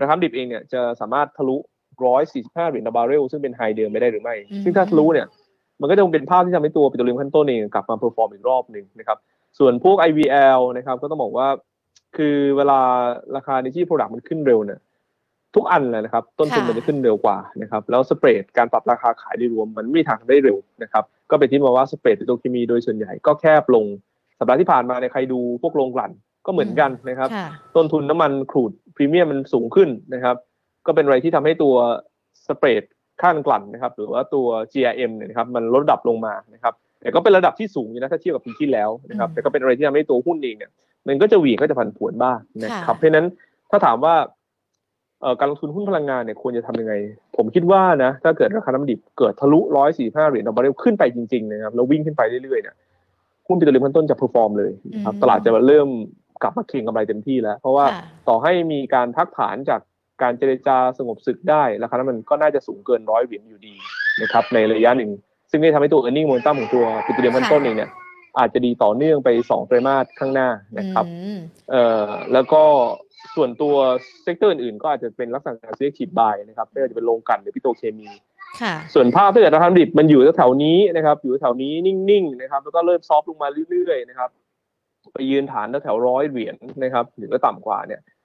[0.00, 1.56] ราคาดิบเองเนี่ยจะสามารถทะลุ
[2.08, 5.26] 145เหรียญต่อบาร์เรลซึ่งเป็น high เดิมไม่ได้หรือไม่อืมซึ่งถ้าทะลุเนี่ย
[5.80, 9.18] มันก็จะเป็นภาพที่ทำให้ตัวปิโตรเลียมขั้นต้นเองกลับมา perform อีกรอบหนึ่งนะครับ
[9.58, 11.48] ส่วนพวก IVL นะครับ ก็ต้องบอกว่า
[12.16, 12.80] คือเวลา
[13.36, 14.80] ราคาในที่ product มันขึ้นเร็วเนี่ย
[15.54, 23.84] ทุกอันเลยนะครับ ต้นทุนค่ะมันจะขึ้นเร็วกว่านะครับแล้วสเปรดการปรับราคาขายโดยรวมมันไม่มีทางทำได้เร็วนะครับก็เป็นที่มาว่าสเปรดปิโตรเคมีโดยส่วนใหญ่ก็แคบลง
[24.38, 26.12] สัปดาห์ที่ผ่านมาในยใครดูพวกโรงกลั่น
[26.46, 30.36] ก็เหมือนกันนะครับค่ะต้นทุนน้ำมันครูดพรีเมียมมันสูงขึ้นนะครับ
[30.86, 31.74] ก็เป็นอะไรที่ทำให้ตัว
[32.46, 32.82] สเปรด
[33.20, 40.70] ค่าน้ำกลั่นนะครับ หรือว่าตัว GRM เนี่ยนะครับมันลดระดับลงมานะครับแต่ก็เป็นระดับที่สูงอยู่นะถ้าเทียบกับปีที่แล้วนะครับอืมแต่ก็เป็นอะไรที่ทำให้ตัวหุ้นเองเนี่ย
[41.06, 43.26] มันก็จะหวีก็จะผันผวนบ้างนะครับค่ะเพราะฉะนั้น
[43.70, 44.14] ถ้าถามว่า
[45.22, 46.94] เอ่อการลงทุนหุ้นพลังงานเนี่ยควรจะทำยังไง
[47.36, 49.60] ผมคิดว่านะถ้าเกิดราคาน้ำมันดิบเกิดทะลุ
[49.94, 52.76] 145เหรียญต่อบาร์เรลขึ้นไปจริงๆนะครับแล้ววิ่งขึ้นไปเรื่อยๆเนี่ย
[53.46, 55.88] หุ้นปิโตรเลียมขั้นต้นจะ perform เลยนะครับอืมตลาดจะเริ่ม
[56.42, 59.80] กลับมาเก็งกำไรเต็มที่แล้ว เพราะว่าค่ะต่อให้มีการพักฐานจาก
[60.22, 63.74] การเจรจาสงบศึกได้ราคาน้ำมันก็น่าจะสูงเกินร้อยเหรียญอยู่ดี
[64.22, 65.10] นะครับในระยะหนึ่ง
[65.50, 67.90] ซึ่งได้ทำให้ตัว e a r n i n g momentum ของตัวปิโตรเลียมขั้นต้นเองเนี่ย
[68.38, 71.38] อาจจะดีต่อเนื่องไปสองไตรมาสข้างหน้านะครับอืม
[71.70, 72.62] เอ่อแล้วก็
[73.34, 73.74] ส่วนตัว
[74.22, 78.08] sector อื่นๆก็อาจจะเป็นลักษณะการ selective buy นะครับไม่ว่าจะเป็นโรงกลั่นหรือปิโตรเคมี
[78.62, 84.30] ค่ะส่วนภาพถ้าเกิดราคาน้ำมันดิบมันอยู่แถวๆนี้นะครับ อยู่แถวๆนี้นิ่งๆนะครับ แล้วก็เริ่ม soft ลงมาเรื่อยๆนะครับ
[85.14, 88.19] ไปยืนฐานแถวๆร้อยเหรียญนะครับ หรือก็ต่ำกว่าเนี่ยเอ่อ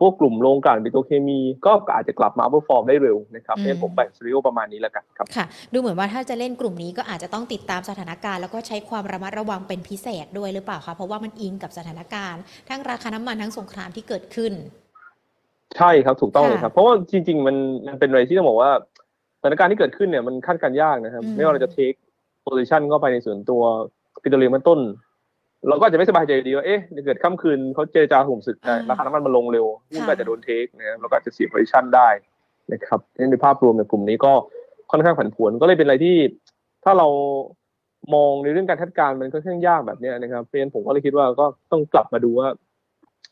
[0.00, 14.52] พวกกลุ่มโรงกลั่นปิโตรเคมี ก็อาจจะกลับมา outperform ได้เร็วนะครับอืมเพราะฉะนั้นผมแบ่งซีรีส์ประมาณนี้แล้วกันครับค่ะ ดูเหมือนว่าถ้าจะเล่นกลุ่มนี้ก็อาจจะต้องติดตามสถานการณ์แล้วก็ใช้ความระมัดระวังเป็นพิเศษด้วยหรือเปล่าคะเพราะว่ามันอิงกับสถานการณ์ ทั้งราคาน้ำมันทั้งสงครามที่เกิดขึ้น
[15.76, 18.70] ใช่ครับถูกต้องเลยครับ เพราะว่าจริง ๆ มันมันเป็นอะไรที่ต้องบอกว่า
[19.40, 21.92] สถานการณ์ที่เกิดขึ้นเนี่ยมันคาดการณ์ยากนะครับอืมไม่ว่าเราจะ take
[22.42, 23.62] position เข้าไปในส่วนตัว
[24.22, 24.80] ปิโตรเลียมขั้นต้น
[25.68, 32.08] เราก็อาจจะไม่สบายใจดีว่าเอ๊ะเกิดค่ำคืนเขาเจรจาสงบศึกนะราคาน้ำมันมันลงเร็วหุ้นก็อาจจะโดนเทนะครับเราก็อาจจะเสีย position ได้
[32.72, 34.32] นะครับในภาพรวมเนี่ยกลุ่มนี้ก็
[34.90, 36.16] ค่อนข้างผันผวนก็เลยเป็นอะไรที่
[36.84, 37.08] ถ้าเรา
[38.14, 42.48] มองในเรื่องการคาดการณ์มันค่อนข้างยากแบบเนี้ยนะครับเพราะฉะนั้นผมก็เลยคิดว่าก็ต้องกลับมาดูว่า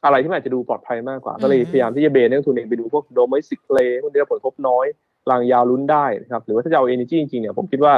[0.05, 4.87] อะไรที่มันอาจจะดูปลอดภัยมากกว่า ก็เลยพยายามที่จะเบนนักลงทุนเองไปดูพวกโดม e สิกเพลย์พวกที่ได้ผลกระทบน้อย
[5.27, 7.95] กลางยาวลุ้นได้นะครับ หรือว่าถ้าจะเอาเอเนจีจริงๆเนี่ยผมคิดว่า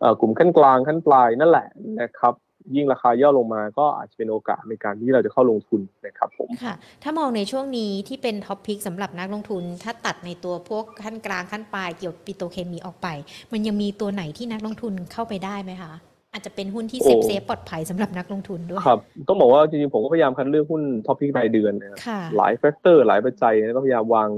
[0.00, 1.66] เอ่อกลุ่มขั้นกลางขั้นปลายนั่นแหละ
[2.02, 2.34] นะครับ
[2.74, 13.08] ยิ่งราคาย่อลงมาก็อาจจะเป็นโอกาสในการที่เราจะเข้าลงทุนนะครับผมค่ะ ถ้ามองในช่วงนี้ที่เป็น top pick สำหรับนักลงทุน ถ้าตัดในตัวพวกขั้นกลางขั้นปลายเกี่ยวกับปิโตรเคมีออกไป
[13.52, 15.92] มันยังมีตัวไหนที่นักลงทุนเข้าไปได้ไหมคะ
[16.32, 24.28] อาจจะเป็นหุ้นที่ safe โอ้ safe ปลอดภัยสำหรับนักลงทุนด้วยครับต้องบอกว่าจริงๆ ผมก็พยายามคัดเลือกหุ้น top pick รายเดือนนะครับค่ะหลาย factor หลายปัจจัยแล้วก็พยายามวาง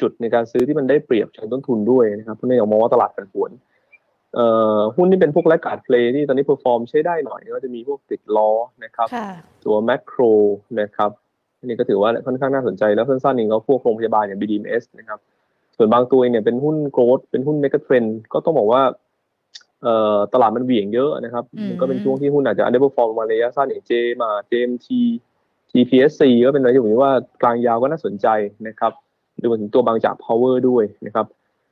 [0.00, 3.50] จุดในการซื้อที่มันได้เปรียบเชิงต้นทุนด้วยนะครับเพราะเนื่องจากมองว่าตลาดผันผวน
[4.34, 8.50] เอ่อหุ้นที่เป็นพวก laggard play ที่ตอนนี้ perform ใช้ได้หน่อยก็จะมีพวกติดล้อ
[8.84, 9.28] นะครับค่ะ
[9.64, 10.20] ตัวแมคโคร
[10.80, 11.10] นะครับ
[11.58, 15.18] อันนี้ก็ถือว่าค่อนข้างน่าสนใจแล้วสั้นๆเองก็พวกโรงพยาบาลอย่าง BDMS นะครับ
[15.76, 18.82] ส่วนบางตัวเองเนี่ยเป็นหุ้นโกลด์เป็นหุ้นเมกะเทรนก็ต้องบอกว่า
[19.82, 25.00] เอ่อตลาดมันเหวี่ยงเยอะนะครับอืมมันก็เป็นช่วงที่หุ้นอาจจะ underperform มาระยะสั้นอย่างเจมาเจมที
[25.70, 28.26] GPSC ก็เป็นอะไรที่ผมคิดว่ากลางยาวก็น่าสนใจ
[28.68, 28.92] นะครับ
[29.42, 31.26] ดูมาถึงตัวบางจาก power ด้วยนะครับ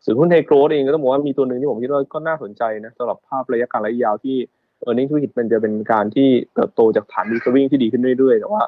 [0.05, 4.37] ส่วนหุ้นไทยโกลด์เองก็ต้องบอกว่ามีตัวหนึ่งที่ผมคิดว่าก็น่าสนใจนะสำหรับภาพระยะกลางระยะยาวที่
[4.83, 8.63] e a r n i n g ธุรกิจมันจะเป็นการที่เติบโตจากฐานรีคอวิ่งที่ดีขึ้นเรื่อยๆ แต่ว่า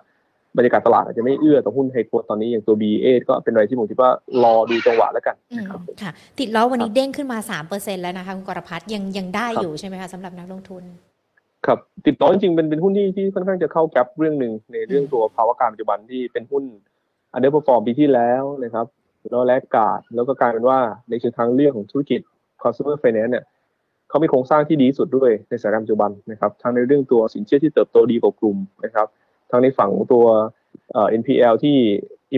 [0.57, 4.11] บรรยากาศตลาดอาจจะไม่เอื้อต่อหุ้นไฮโกรดตอนนี้อย่างตัว BA ก็เป็นอะไรที่ผมคิดว่า
[4.43, 7.39] รอดูจังหวะแล้วกันอืมนะครับผมค่ะ ติดล้อวันนี้เด้งขึ้นมา
[7.71, 10.85] 3%แล้วนะคะคุณกรพัฒน์ยังยังได้ครับอยู่ใช่ไหมคะสำหรับนักลงทุน
[11.67, 16.65] ครับติดต่อจริงๆเป็นเป็นหุ้นที่ที่ค่อนข้างจะเข้าแกลบเรื่องหนึ่งในเรื่องตัวภาวะการปัจจุบันที่เป็นหุ้น
[17.35, 18.87] underperform ปีที่แล้วนะครับ
[19.31, 22.21] แล้วแลกการ์ดแล้วก็กลายเป็นว่าในเชิงทางเลือกของธุรกิจ
[22.63, 23.45] consumer finance เนี่ย
[24.09, 29.07] เขามีโครงสร้างที่ดีที่สุดด้วยในสถานการณ์ปัจจุบันนะครับทั้งในเรื่องตัวสินเชื่อที่เติบโตดีกว่ากลุ่มนะครับ
[29.51, 30.25] ทั้งในฝั่งของตัว
[30.93, 31.77] เอ่อ NPL ที่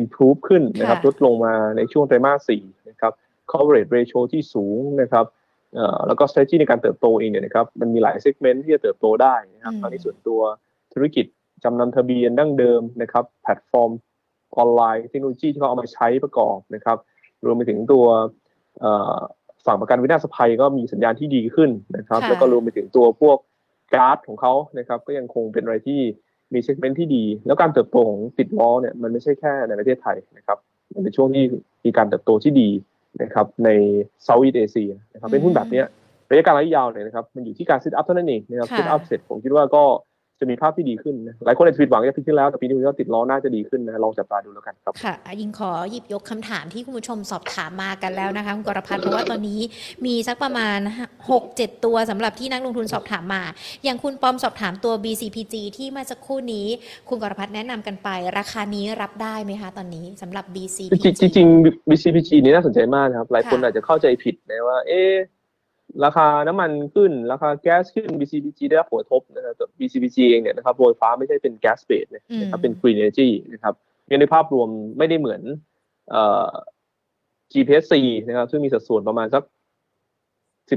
[0.01, 3.13] improve ขึ้นนะครับค่ะลดลงมาในช่วงไตรมาสสี่นะครับ
[3.53, 5.27] coverage ratio ที่สูงนะครับ
[5.75, 10.41] เอ่อแล้วก็ strategy ในการเติบโตเองเนี่ยนะครับมันมีหลาย segment ที่จะเติบโตได้นะครับอืมทั้งในส่วนตัว
[10.93, 11.27] ธุรกิจ
[11.65, 13.91] จำนำทะเบียนดั้งเดิมนะครับแพลตฟอร์ม
[14.57, 16.99] ออนไลน์เทคโนโลยีที่เขาเอามาใช้ประกอบนะครับ
[17.45, 18.05] รวมไปถึงตัว
[18.81, 19.19] เอ่อ
[19.67, 23.39] ฝั่งประกันวินาศภัยก็มีสัญญาณที่ดีขึ้นนะครับค่ะแล้วก็รวมไปถึงตัวพวก
[23.95, 26.01] การ์ดของเขานะครับ ก็ยังคงเป็นอะไรที่
[26.55, 30.59] มี segment ที่ดี แล้วการเติบโตของติดล้อเนี่ยมันไม่ใช่แค่ในประเทศไทยนะครับ
[30.95, 31.45] มันเป็นช่วงที่
[31.85, 32.71] มีการเติบโตที่ดี
[33.23, 33.69] นะครับ ใน
[34.27, 35.87] Southeast Asia นะครับเป็นหุ้นแบบเนี้ย
[36.31, 39.85] ระยะการระยะยาวเนี่ยนะครับ มันอยู่ที่การ set up เท่านั้นเองนะครับค่ะ set up เสร็จผมคิดว่าก็
[40.41, 49.61] จะมีภาพที่ดีขึ้นนะหลายคนอาจจะผิดหวังจากปีที่แล้วแต่ปีนี้ผมว่าติดล้อน่าจะดีขึ้นนะลองจับตาดูแล้วกันครับค่ะอะยิงขอหยิบยกคำถามที่คุณผู้ชมสอบถามมากันแล้วนะคะคุณกรพัฒน์เพราะว่าตอนนี้
[50.07, 50.79] มีสักประมาณ
[51.31, 53.43] 6-7 ตัวสำหรับที่นักลงทุนสอบถามมา
[53.85, 56.67] อย่างคุณปอมสอบถามตัว BCPG ที่เมื่อสักครู่นี้
[57.09, 65.13] คุณกรพัฒน์แนะนำกันไป ราคานี้รับได้ไหมคะตอนนี้สำหรับ BCPG จริงๆจริงๆ BCPG นี่น่าสนใจมากนะครับหลายคนค่ะอาจจะเข้าใจผิดนะว่าเอ๊ะ
[66.05, 72.07] ราคาน้ำมันขึ้น ราคาแก๊สขึ้น BCPG ได้รับผลกระทบนะครับแต่ BCPG เองเนี่ยนะครับโรงไฟฟ้าไม่ใช่เป็นแก๊สเบส
[72.41, 73.75] นะครับเป็น green energy นะครับ
[74.09, 75.43] งั้นในภาพรวมไม่ได้เหมือน
[76.11, 76.49] เอ่อ
[77.53, 77.95] GPSC
[78.29, 79.43] นะครับ ซึ่งมีสัดส่วนประมาณสัก
[80.71, 80.73] 18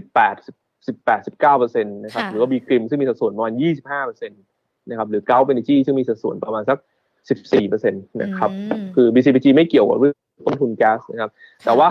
[0.88, 4.42] 18 19เปอร์เซ็นต์นะครับค่ะหรือว่า B กริมซึ่งมีสัดส่วนประมาณ25เปอร์เซ็นต์
[4.90, 6.78] นะครับ หรือ Gulf Energy ซึ่งมีสัดส่วนประมาณสัก
[7.24, 11.32] 14เปอร์เซ็นต์นะครับอืมคือ BCPG ไม่เกี่ยวกับเรื่องต้นทุนแก๊สนะครับ
[11.66, 11.88] แต่ว่า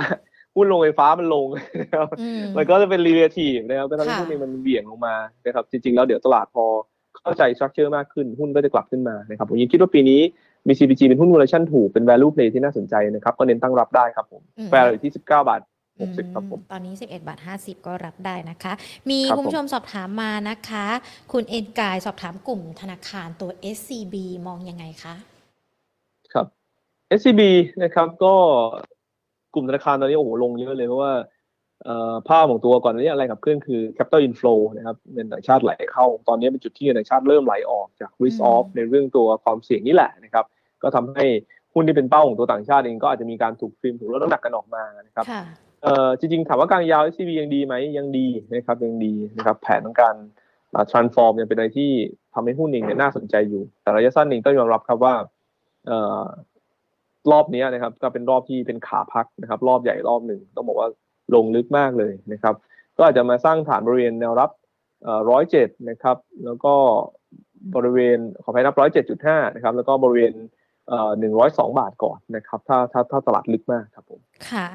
[0.56, 1.46] หุ้นโรงไฟฟ้ามันลง
[1.80, 6.64] นะครับอืมมันก็จะเป็น relative นะครับก็ทำให้ค่ะหุ้นนี้มันเบี่ยงลงมานะครับ จริงๆ แล้วเดี๋ยวตลาดพอ
[7.22, 10.20] เข้าใจ structure มากขึ้นหุ้นก็จะกลับขึ้นมานะครับผมยังคิดว่าปีนี้
[10.66, 15.60] BCPG เป็นหุ้น valuation ถูกเป็น value play ที่น่าสนใจนะครับ ก็เน้นตั้งรับได้ครับผมอืมแฟร์อยู่ที่ 19 บาท
[15.98, 18.72] 60ครับผมตอนนี้ 11บาท50 ก็รับได้นะคะ
[19.10, 20.86] มีครับคุณผู้ผมชมสอบถามมานะคะ
[21.32, 24.14] คุณเอ็นกายสอบถามกลุ่มธนาคารตัว SCB
[24.46, 25.14] มองยังไงคะ
[26.32, 26.46] ครับ
[27.18, 27.42] SCB
[27.82, 28.34] นะครับก็
[29.54, 31.12] กลุ่มธนาคารตอนนี้โอ้โหลงเยอะเลยเพราะว่า
[31.84, 40.44] เอ่อภาพของตัวก่อนหนานี้อะไรขับเคลื่อนคือ capital inflow นะครับเงินต่างชาติไหลเข้า ตอนนี้เป็นจุดที่เงินต่างชาติเริ่มไหลออกจาก risk อืม off ในเรื่องตัวความเสี่ยงนี่แหละนะครับ
[40.82, 41.26] ก็ทำให้
[41.74, 45.42] หุ้นที่เป็นเป้าของตัวต่างชาติเองก็อาจจะมีการถูกฟิล์มถูกลดน้ำหนักกันออกมานะครับค่ะ
[45.82, 50.14] เอ่อจริงๆ ถามว่ากลางยาว SCB ยังดีไหมยังดีนะครับยังดีนะครับแผนของการ
[50.74, 51.90] อ่า transform ยังเป็นอะไรที่
[52.34, 55.14] ทำให้หุ้นเองเนี่ยน่าสนใจอยู่ แต่ระยะสั้นเองต้องยอมรับครับว่า
[55.86, 56.22] เอ่อ
[57.30, 60.88] รอบนี้นะครับ ก็เป็นรอบที่เป็นขาพักนะครับ รอบใหญ่รอบหนึ่งต้องบอกว่า
[61.34, 62.54] ลงลึกมากเลยนะครับ
[62.96, 64.50] ก็อาจจะมาสร้างฐานบริเวณแนวรับ
[65.30, 66.74] ร้อยเจ็ดนะครับ แล้วก็
[67.74, 70.32] บริเวณขออภัยนับร้อยเจ็ดจุดห้านะครับ แล้วก็บริเวณ
[71.18, 74.66] หนึ่งร้อยสองบาทก่อนนะครับ ถ้าถ้าถ้าตลาดลึกมากครับผมค่ะ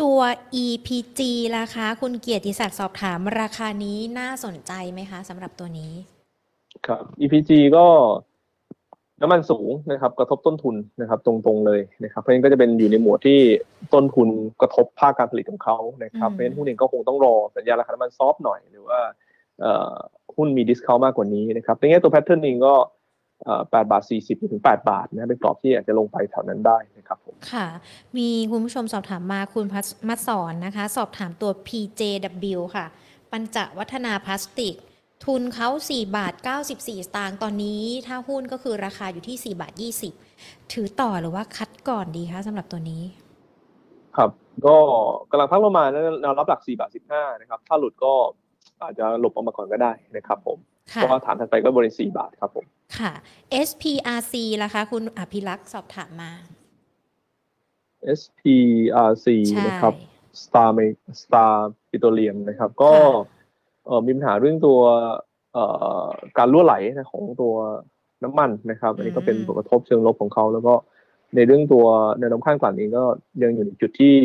[0.00, 0.18] ตัว
[0.64, 1.20] EPG
[1.58, 5.92] ราคาคุณเกียรติศักดิ์สอบถามราคานี้น่าสนใจไหมคะสำหรับตัวนี้
[6.86, 7.86] ครับ EPG ก็
[9.22, 13.38] น้ำมันสูงนะครับ กระทบต้นทุนนะครับ ตรงๆเลยนะครับ เพราะฉะนั้นก็จะเป็นอยู่ในหมวดที่
[13.94, 14.28] ต้นทุน
[14.60, 19.00] กระทบภาคการผลิตของเขานะครับอืมเพราะฉะนั้นหุ้นเองก็คงต้องรอสัญญาณราคาน้ำมัน soft หน่อยหรือว่า
[19.60, 19.92] เอ่อ
[20.36, 22.74] หุ้นมี discount มากกว่านี้นะครับในแง่ตัว pattern เองก็
[23.44, 27.66] เอ่อ8บาท40ถึง8บาทนะเป็นกรอบที่อาจจะลงไปแถวนั้นได้นะครับผมค่ะ
[28.16, 32.86] มีคุณผู้ชมสอบถามมาคุณพัชมัดสอนนะคะ สอบถามตัว PJW ค่ะ
[33.32, 34.76] ปัญจวัฒนาพลาสติก
[35.24, 39.72] ทุนเขา4บาท94 สตางค์ตอนนี้ ถ้าหุ้นก็คือราคาอยู่ที่4บาท
[40.22, 43.02] 20 ถือต่อหรือว่าคัดก่อนดีคะสำหรับตัวนี้
[44.16, 44.30] ครับ
[44.66, 44.76] ก็
[45.30, 45.84] กำลังพักลงมา
[46.22, 48.12] แนวรับหลัก4บาท15นะครับ ถ้าหลุดก็
[48.82, 50.58] อาจจะหลบออกมาก่อนก็ได้นะครับผม
[50.92, 52.64] ค่ะเพราะว่าฐานถัดไปก็บริเวณ4บาทครับผม
[52.98, 53.12] ค่ะ
[53.68, 56.32] SPRC ล่ะคะ คุณอภิรักษ์สอบถามมา
[58.20, 59.94] SPRC ใช่นะครับ
[60.42, 60.70] Star
[61.22, 61.52] Star
[61.90, 63.41] Petroleum นะครับ ก็ค่ะเอ่อ
[64.06, 64.78] มีปัญหาเรื่องตัว
[65.52, 65.64] เอ่
[66.04, 66.06] อ
[66.38, 67.54] การรั่วไหลนะของตัว
[68.24, 70.74] น้ำมันนะครับอันนี้ก็เป็นผลกระทบเชิงลบของเขาแล้วก็
[71.36, 71.84] ในเรื่องตัว
[72.18, 73.04] แนวโน้มข้างกลั่นเองก็
[73.42, 74.16] ยังอยู่ในจุดที่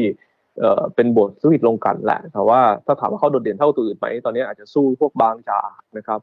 [0.59, 6.19] เอ่อเป็นบทธุรกิจลงกันแหละแต่ว่าถ้าถามว่าเขาโดดเด่นเท่าตัวอื่นไหมตอนนี้อาจจะสู้พวกบางจากนะครับ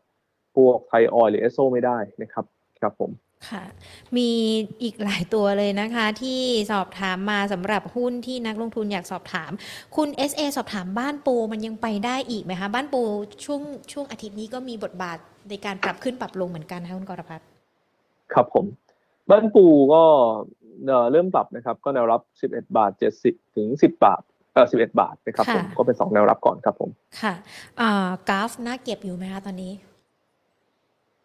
[0.57, 2.45] พวกไทยออยล์หรือเอสโซไม่ได้นะครับ
[2.81, 3.11] ครับผม
[3.51, 3.65] ค่ะ
[4.17, 4.31] มี
[4.83, 6.41] อีกหลายตัวเลยนะคะ ที่
[6.73, 9.51] สอบถามมาสำหรับหุ้นที่นักลงทุนอยากสอบถาม
[9.97, 13.03] คุณ SA สอบถามบ้านปูมันยังไปได้อีกไหมคะ บ้านปู
[13.45, 13.61] ช่วง
[13.93, 17.47] ช่วงอาทิตย์นี้ก็มีบทบาทในการปรับขึ้นปรับลงเหมือนกันนะคะคุณกรพัฒน์
[18.33, 18.65] ครับผม
[19.31, 20.03] บ้านปูก็
[20.87, 22.21] เอ่อเริ่มปรับนะครับ ก็แนวรับ
[22.53, 22.91] 11 บาท
[23.25, 27.35] 70 ถึง 10 บาทเออ11 บาทนะครับผมก็เป็น 2 แนวรับก่อนครับผม ค่ะ
[27.81, 29.73] อ่ากราฟน่าเก็บอยู่ไหมคะตอนนี้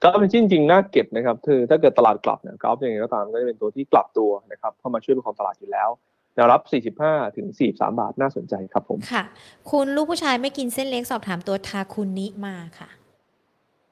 [0.03, 5.89] ก็เป็นจริงๆน่าเก็บนะครับคือถ้าเกิดตลาดกลับเนี่ยกราฟยังไงก็ตามก็จะเป็นตัวที่กลับตัวนะครับเข้ามาช่วยประคองตลาดอยู่แล้ว
[6.35, 6.61] แนวรับ
[7.05, 9.23] 45 ถึง 43 บาทน่าสนใจครับผม ค่ะ
[9.71, 12.89] คุณลูกผู้ชายไม่กินเส้นเล็กสอบถามตัวทาคุนิมาค่ะ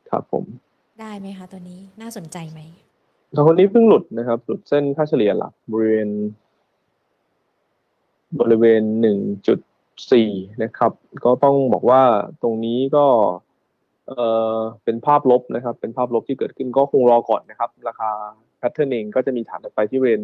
[0.10, 0.46] ครับผม
[1.00, 2.60] ได้ไหมคะตัวนี้น่าสนใจไหม
[3.32, 6.10] แต่คนนี้เพิ่งหลุดนะครับ หลุดเส้นค่าเฉลี่ยหลักบริเวณ
[8.40, 8.82] บริเวณ
[9.78, 10.92] 1.4 นะครับ
[11.26, 12.02] ก็ต้องบอกว่า
[12.42, 13.06] ตรงนี้ก็
[14.08, 18.10] เอ่อเป็นภาพลบนะครับ เป็นภาพลบที่เกิดขึ้นก็คงรอก่อนนะครับ ราคา
[18.58, 20.24] แพทเทิร์นเองก็จะมีฐานถัดไปที่บริเวณ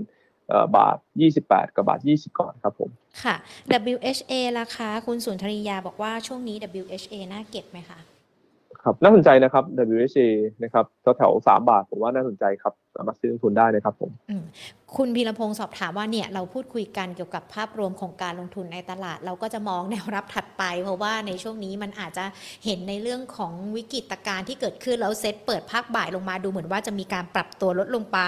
[0.49, 0.97] เอ่อบาท
[1.37, 2.89] 28 กับบาท 20 ก่อนครับผม
[3.23, 3.35] ค่ะ
[3.93, 7.99] WHA ราคาคุณสุนทรียาบอกว่าช่วงนี้ WHA น่าเก็บไหมคะ
[8.83, 10.27] ครับ น่าสนใจนะครับ WHA
[10.63, 10.85] นะครับ
[11.17, 14.43] แถวๆ3บาท ผมว่าน่าสนใจครับ สามารถซื้อลงทุนได้นะครับผมม
[14.97, 22.25] คุณพีรพงศ์สอบถามว่าเนี่ยเราพูดคุยกันเกี่ยวกับภาพรวมของการลงทุนในตลาด เราก็จะมองแนวรับถัดไป เพราะว่าในช่วงนี้มันอาจจะ
[22.65, 28.19] เห็นในเรื่องของวิกฤตการณ์ที่เกิดขึ้นแล้วเซ็ตเปิดภาคบ่ายลงมาดูเหมือนว่าจะมีการปรับตัวลดลงไป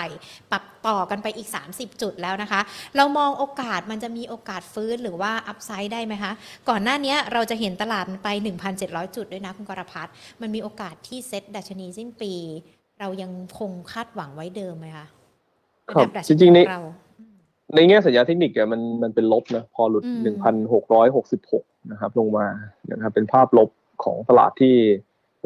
[0.52, 2.62] ปรับต่อกันไปอีก 30 จุดแล้วนะคะ
[2.96, 6.32] เรามองโอกาสมันจะมีโอกาสฟื้นหรือว่าอัพไซด์ได้ไหมคะ
[6.70, 8.30] ก่อนหน้านี้เราจะเห็นตลาดมันไป
[8.72, 12.34] 1,700 จุดด้วยนะคุณกรพัฒน์มันมีโอกาสที่เซ็ตดัชนีสิ้นปี
[13.00, 15.06] เรายังคงคาดหวังไว้เดิมไหมคะ
[15.92, 16.82] ครับระดับจริงๆในดัชนีขอเรา
[17.76, 22.48] ในแง่สัญญาณเทคนิคอะมันมันเป็นลบนะพอหลุดอืมหนึ่งพันหกร้อยหกสิบหกนะครับ ลงมา
[22.92, 23.70] นะครับเป็นภาพลบ
[24.04, 24.76] ของตลาดที่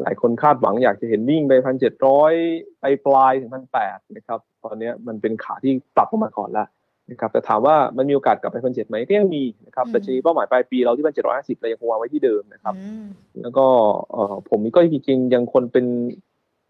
[0.02, 2.32] หลายคนคาดหวังอยากจะเห็นวิ่งไปพันเจ็ดร้อย
[2.80, 6.68] ไปปลายถึงพันแปดนะครับ ตอนเนี้ยมันเป็นขาที่ปรับลงมาก่อนแล้ว
[7.10, 13.04] นะครับแต่ถามว่ามันมีโอกาสกลับไปพันเจ็ดไหมก็ยังมีนะครับอืมแต่ชนีเป้าหมายปลายปีเราที่พันเจ็ดร้อยห้าสิบเรายังคงวางไว้ที่เดิมนะครับอืม
[13.42, 13.66] แล้วก็
[14.12, 15.86] เอ่อผมก็จริงๆยังคนเป็น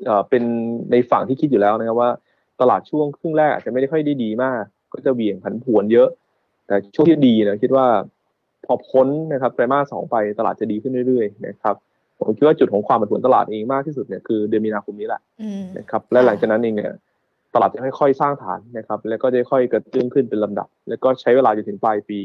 [0.04, 0.42] เอ่อเป็น
[0.90, 2.10] ในฝั่งที่คิดอยู่แล้วนะครับว่า
[2.60, 6.08] ตลาดช่วงครึ่งแรกอาจจะไม่ได้ค่อยได้ดีมาก ก็จะเหวี่ยงผันผวนเยอะ
[6.66, 7.86] แต่ช่วงที่ดีนะคิดว่า
[8.64, 11.74] พอพ้นนะครับไตรมาสสองไปตลาดจะดีขึ้นเรื่อยๆนะครับ
[12.18, 16.92] ผมคิดว่าจุดของความผันผวนตลาดเองมากที่สุดเนี่ยคือเดือนมีนาคมนี้แหละอืมนะครับและหลังจากนั้นเองเนี่ย
[17.54, 22.20] ตลาดจะค่อยๆสร้างฐานนะครับ แล้วก็จะค่อยกระเตื้องขึ้นเป็นลำดับ แล้วก็ใช้เวลาจนถึงปลายปี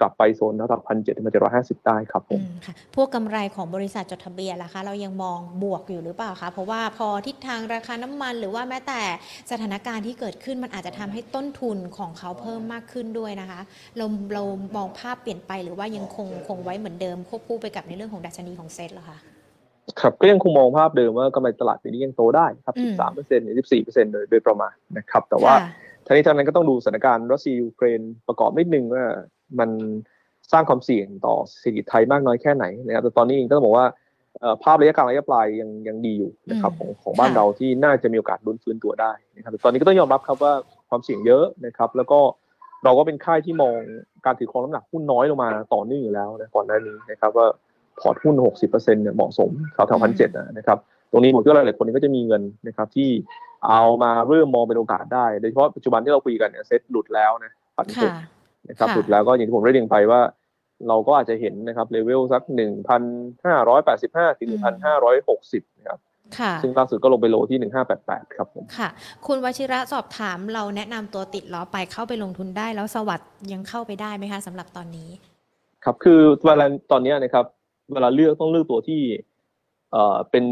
[0.00, 9.02] กลับไปโซนระดับพันเจ็ดถึงพันเจ็ดร้อยห้าสิบได้ครับผอืมมค่ะพวกกำไรของบริษัทจดทะเบียนล่ะคะ เรายังมองบวกอยู่หรือเปล่าคะ เพราะว่าพอทิศทางราคาน้ำมันหรือว่าแม้แต่
[9.50, 13.60] สถานการณ์ที่เกิดขึ้นมันอาจจะทำให้ต้นทุนของเขาเพิ่มมากขึ้นด้วยนะคะ
[13.96, 14.04] เรา
[14.34, 14.42] เรา
[14.76, 19.18] มองภาพเปลี่ยนไปหรือว่ายังคงคงไว้เหมือนเดิมควบคู่ไปกับในเรื่องของดัชนีของเซ็ตเหรอคะ
[20.00, 25.68] ครับก็ยังคงมองภาพเดิมว่ากำไรตลาดปีนี้ยังโตได้ครับอืม13เปอร์เซ็นต์หรือ 14เปอร์เซ็นต์โดยโดยประมาณนะครับ แต่ว่าค่ะ
[26.06, 29.04] ทั้งนี้ทั้งนั้นก็ต้องดูสถานการณ์รัสเซียยูเครนประกอบนิดนึงว่า
[29.58, 29.70] มัน
[30.52, 33.86] สร้างความเสี่ยงต่อเศรษฐกิจไทยมากน้อยแค่ไหนนะครับแต่ตอนนี้เองก็ต้องบอกว่า
[34.40, 40.52] เอ่อภาพระยะกลางระยะปลายยังยังดีอยู่นะครับอืมของของบ้านค่ะเราที่น่าจะมีโอกาสลุ้นฟื้นตัวได้นะครับแต่ตอนนี้ก็ต้องยอมรับครับว่า
[40.88, 42.20] ความเสี่ยงเยอะนะครับ แล้วก็
[42.84, 43.78] เราก็เป็นค่ายที่มอง
[44.24, 47.46] การถือครองน้ำหนักหุ้นน้อยลงมาต่อเนื่องอยู่แล้วนะก่อนหน้านี้นะครับว่า
[48.00, 50.78] พอร์ตหุ้น 60%เนี่ยเหมาะสมแถวๆพันเจ็ดนะครับ
[51.10, 53.10] ตรงนี้ผมคิดว่าหลายๆคนก็จะมีเงินนะครับที่
[53.68, 58.33] เอามาเริ่มมองเป็นโอกาสได้ โดยเฉพาะปัจจุบันที่เราคุยกันเนี่ยเซ็ตหลุดแล้วนะพันหกค่ะ
[58.68, 60.20] นะครับค่ะสุดแล้วก็อย่างที่ผมได้เรียนไปว่า
[60.88, 63.02] เราก็อาจจะเห็นนะครับเลเวลสักหนึ่งพัน
[63.44, 66.00] ห้าร้อยแปดสิบห้าถึงหนึ่งพันห้าร้อยหกสิบนะครับ
[66.38, 68.88] ค่ะซึ่งล่าสุดก็ลงไปโลที่หนึ่งห้าแปดแปดครับผมค่ะ
[69.26, 75.08] คุณวชิระสอบถามเราแนะนำตัวติดล้อไปเข้าไปลงทุนได้แล้วสวัสด์ยังเข้าไปได้ไหมคะสำหรับตอนนี้
[75.84, 77.44] ครับคือเวลาตอนเนี้ยนะครับ
[77.92, 79.00] เวลาเลือกต้องเลือกตัวที่
[79.92, 80.44] เอ่อเป็น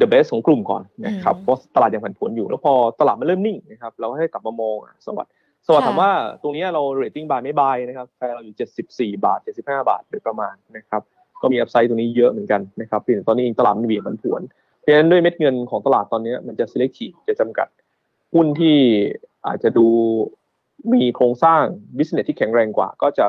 [0.00, 5.28] the best ของกลุ่มก่อนนะครับอืมเพราะตลาดยังผันผวนอยู่ แล้วพอตลาดมันเริ่มนิ่งนะครับ เราให้กลับมามองอะสวัสด
[5.66, 11.02] สวัสดค่ะถามว่าตรงเนี้ยเรา rating buy ไม่ buy นะครับแฟร์เราอยู่ 74 บาท 75 บาทโดยประมาณนะครับ
[11.40, 14.42] ก็มีอัพไซด์ตรงนี้เยอะเหมือนกันนะครับเพียงแต่ตอนนี้เองตลาดมันเหวี่ยงผันผวน
[14.80, 17.68] เพราะฉะนั้นด้วยเม็ดเงินของตลาดตอนเนี้ยมันจะ selective จะจำกัด
[18.34, 18.76] หุ้นที่
[19.46, 19.86] อาจจะดู
[20.92, 21.62] มีโครงสร้าง
[21.96, 23.26] business ที่แข็งแรงกว่า ก็จะ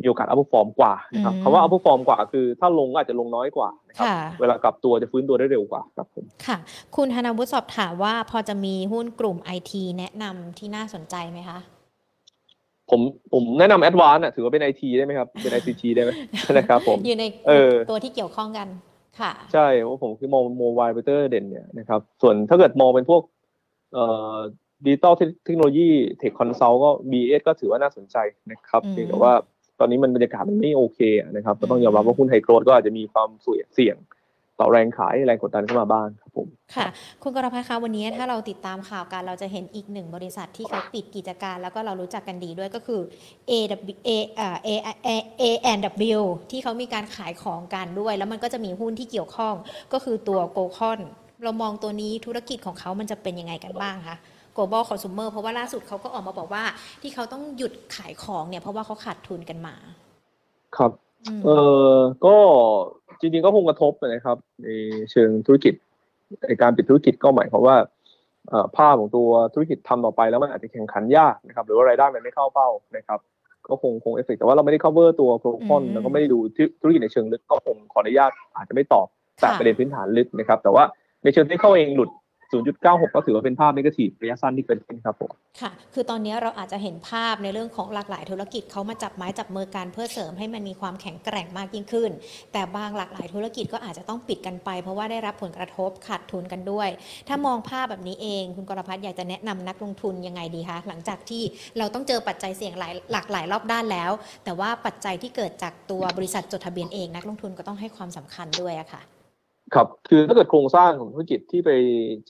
[0.00, 6.56] มีโอกาส upperform กว่านะครับอืมคำว่า upperform กว่าคือถ้าลงก็อาจจะลงน้อยกว่านะครับค่ะเวลากลับตัวจะฟื้นตัวได้เร็วกว่าครับผมค่ะ
[6.96, 11.58] คุณธนวุฒิสอบถามว่าพอจะมีหุ้นกลุ่มไอทีแนะนำที่น่าสนใจไหมคะ
[12.92, 13.00] ผม
[13.32, 16.10] ผมแนะนำ advance อะถือว่าเป็น IT ได้ไหมครับ เป็น ICT ได้ไหม
[16.52, 18.68] นะครับผมอยู่ในเออตัวที่เกี่ยวข้องกัน
[19.20, 23.22] ค่ะใช่เพราะผมคือมอง mobile operator เด่นเนี่ยนะครับส่วนถ้าเกิดมองเป็นพวก
[23.94, 24.36] เอ่อ
[24.84, 28.16] ดิจิตอลเทคโนโลยี tech consult ก็ BE8 ก็ถือว่าน่าสนใจ
[28.50, 29.32] นะครับอืมเพียงแต่ว่า
[29.78, 33.96] ตอนนี้มันบรรยากาศมันไม่โอเคอะนะครับ ก็ต้องยอมรับว่าหุ้น high growth ก็อาจจะมีความเสี่ยงเสี่ยง
[34.62, 36.86] ต่อแรงขายแรงกดดันเข้ามาบ้างครับผมค่ะ
[37.22, 43.00] คุณกรพัฒน์คะวันนี้ถ้าเราติดตามข่าวการเราจะเห็นอีกหนึ่งบริษัทที่เขาปิดกิจการ แล้วก็เรารู้จักกันดีด้วยก็คือ
[43.50, 44.68] AW A อ่า A
[45.06, 45.08] A
[45.40, 45.82] A and
[46.18, 49.54] W ที่เขามีการขายของกันด้วย แล้วมันก็จะมีหุ้นที่เกี่ยวข้อง
[49.92, 51.00] ก็คือตัวโกคอน
[51.44, 54.16] เรามองตัวนี้ธุรกิจของเขามันจะเป็นยังไงกันบ้างคะ
[54.56, 56.64] global consumer เพราะว่าล่าสุดเขาก็ออกมาบอกว่า
[57.02, 59.74] ที่เขาต้องหยุดขายของเนี่ยเพราะว่าเขาขาดทุนกันมา
[60.76, 60.92] ครับ
[61.26, 61.50] อืมเอ
[61.94, 61.96] อ
[62.26, 62.36] ก็
[63.22, 64.68] จริงๆก็คงกระทบนะครับ ใน
[65.10, 65.74] เชิงธุรกิจ
[66.48, 67.76] ในการปิดธุรกิจก็หมายความว่า
[68.76, 73.18] ภาพของตัวธุรกิจทำต่อไปแล้วมันอาจจะแข่งขันยากนะครับ หรือว่ารายได้มันไม่เข้าเป้านะครับ
[73.68, 76.38] ก็คงคงเอฟเฟกแต่ว่าเราไม่ได้ cover ตัวโปรคอนอืมแล้วก็ไม่ได้ดู
[76.80, 79.06] ธุรกิจในเชิงลึกก็คงขออนุญาตอาจจะไม่ตอบ
[79.40, 80.84] แต่ประเด็นพื้นฐานลึกนะครับ แต่ว่า
[81.24, 82.10] ในเชิง technical เองหลุด
[82.60, 92.10] 0.96 ก็ถือว่าเป็นภาพ negative ระยะสั้นที่เกิดขึ้นครับผมค่ะ คือตอนนี้เราอาจจะเห็นภาพในเรื่องของหลากหลายธุรกิจเขามาจับไม้จับมือกันเพื่อเสริมให้มันมีความแข็งแกร่งมากยิ่งขึ้น
[92.52, 96.88] แต่บางหลากหลายธุรกิจก็อาจจะต้องปิดกันไป เพราะว่าได้รับผลกระทบขาดทุนกันด้วย
[97.28, 101.42] ถ้ามองภาพแบบนี้เอง คุณกรพัฒน์อยากจะแนะนำนักลงทุนยังไงดีคะหลังจากที่
[101.78, 104.10] เราต้องเจอปัจจัยเสี่ยงหลายหลากหลายรอบด้านแล้ว
[104.44, 109.02] แต่ว่าปัจจัยที่เกิดจากตัวบริษัทจดทะเบียนเอง นักลงทุนก็ต้องให้ความสำคัญด้วยอะค่ะ
[109.74, 111.70] ครับคือถ้าเกิดโครงสร้างของธุรกิจที่ไป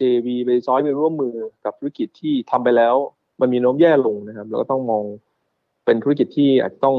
[0.01, 2.95] JV ไปจอยไปร่วมมือกับธุรกิจที่ทำไปแล้ว
[3.41, 5.05] มันมีโน้มแย่ลงนะครับเราก็ต้องมอง
[5.85, 6.97] เป็นธุรกิจที่อาจจะต้อง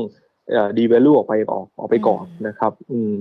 [0.77, 3.13] ดีเวลูออกไปออกออกไปก่อนนะครับ อืม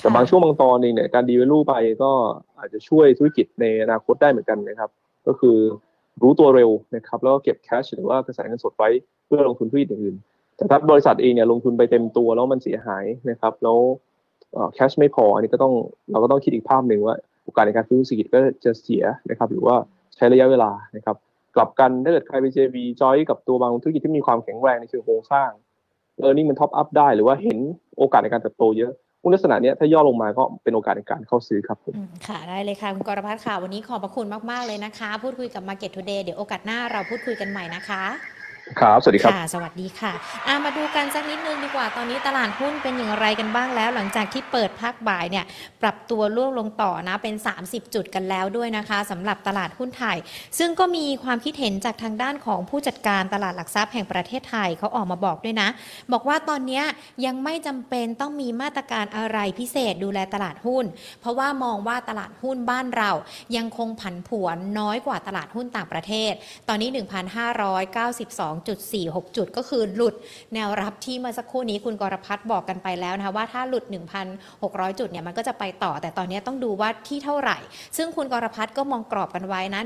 [0.00, 2.10] แต่บางช่วงบางตอนเองเนี่ยการดีเวลูไปก็
[2.58, 4.90] อาจจะช่วยธุรกิจในอนาคตได้เหมือนกันนะครับ
[5.26, 5.56] ก็คือ
[6.22, 8.88] รู้ตัวเร็วนะครับ แล้วก็เก็บแคชหรือว่ากระแสเงินสดไว้
[9.26, 13.78] เพื่อลงทุนธุรกิจอื่นๆแต่ถ้าบริษัทเองเนี่ยลงทุนไปเต็มตัวแล้วมันเสียหายนะครับ แล้ว
[14.74, 15.74] แคชไม่พอ อันนี้ก็ต้อง
[16.10, 19.76] เราก็ต้องคิดอีกภาพหนึ่งว่าโอกาสในการฟื้นเศรษฐกิจก็จะเสียนะครับ หรือว่า
[20.16, 21.16] ใช้ระยะเวลานะครับ
[21.56, 25.50] กลับกันถ้าเกิดใครไป JV จอยกับตัวบางธุรกิจที่มีความแข็งแรงในเชิงโครงสร้าง
[26.20, 27.58] เออนี่มัน top up ได้หรือว่าเห็น
[27.98, 31.94] โอกาสในการเติบโตเยอะหุ้นลักษณะเนี้ยถ้าย่อลงมาก็เป็นโอกาสในการเข้าซื้อครับผม
[32.26, 38.02] ค่ะ ได้เลยค่ะ คุณกรพัฒน์ค่ะ วันนี้ขอบพระคุณมาก ๆ เลยนะคะ พูดคุยกับ Market Today เดี๋ยวโอกาสหน้าเราพูดคุยกันใหม่นะคะ
[38.78, 40.12] ครับ สวัสดีครับค่ะสวัสดีค่ะ
[40.46, 45.44] อะมาดูกันสักนิดนึงดีกว่า ตอนนี้ตลาดหุ้นเป็นอย่างไรกันบ้างแล้ว หลังจากที่เปิดภาคบ่ายเนี่ย
[45.82, 50.16] ปรับตัวร่วงลงต่อนะ เป็น 30 จุดกันแล้วด้วยนะคะสำหรับตลาดหุ้นไทย
[50.58, 55.68] ซึ่งก็มีความคิดเห็นจากทางด้านของผู้จัดการตลาดหลักทรัพย์แห่งประเทศไทยเขาออกมาบอกด้วยนะ
[56.12, 56.82] บอกว่าตอนนี้
[57.26, 60.84] ยังไม่จำเป็นต้องมีมาตรการอะไรพิเศษดูแลตลาดหุ้น
[61.20, 63.10] เพราะว่ามองว่าตลาดหุ้นบ้านเรา
[63.56, 66.32] ยังคงผันผวนน้อยกว่าตลาดหุ้นต่างประเทศ
[66.68, 66.88] ตอนนี้
[68.66, 70.14] 1,592.46 จุด ก็คือหลุด
[70.54, 73.84] แนวรับที่เมื่อสักครู่นี้คุณกรพัฒน์บอกกันไปแล้วนะคะว่าถ้าหลุด
[74.42, 77.58] 1,600 จุดเนี่ยมันก็จะไปต่อ แต่ตอนนี้ต้องดูว่าที่เท่าไหร่
[77.96, 79.80] ซึ่งคุณกรพัฒน์ก็มองกรอบกันไว้นะ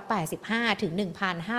[0.00, 0.92] 1,585 ถึง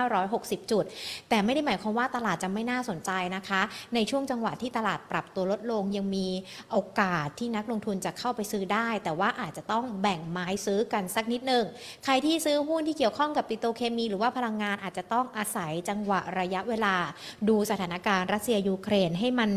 [0.02, 0.84] 1,560 จุด
[1.28, 3.60] แต่ไม่ได้หมายความว่าตลาดจะไม่น่าสนใจนะคะ
[3.94, 6.26] ในช่วงจังหวะที่ตลาดปรับตัวลดลงยังมี
[6.72, 11.64] โอกาสที่นักลงทุนจะเข้าไปซื้อได้ แต่ว่าอาจจะต้องแบ่งไม้ซื้อกันสักนิดหนึ่ง
[12.04, 16.94] ใครที่ซื้อหุ้นที่เกี่ยวข้องกับปิโตรเคมี หรือว่าพลังงานอาจจะต้องอาศัยจังหวะระยะเวลา
[17.48, 19.50] ดูสถานการณ์รัสเซียยูเครนให้มัน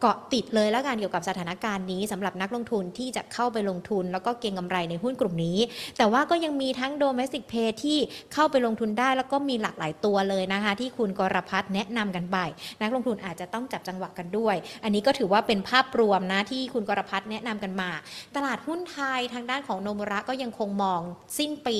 [0.00, 5.58] เกาะติดเลยแล้วกันเกี่ยวกับสถานการณ์นี้สำหรับนักลงทุนที่จะเข้าไปลงทุน แล้วก็เก็งกำไรในหุ้นกลุ่มนี้
[5.98, 7.98] แต่ว่าก็ยังมีทั้ง domestic pay ที่
[8.32, 12.38] เข้าไปลงทุนได้ แล้วก็มีหลากหลายตัวเลยนะคะ ที่คุณกรพัฒน์แนะนำกันไป
[12.82, 17.90] นักลงทุนอาจจะต้องจับจังหวะกันด้วย อันนี้ก็ถือว่าเป็นภาพรวมนะที่คุณกรพัฒน์แนะนำกันมา
[18.36, 21.00] ตลาดหุ้นไทยทางด้านของโนมุระก็ยังคงมอง
[21.38, 21.78] สิ้นปี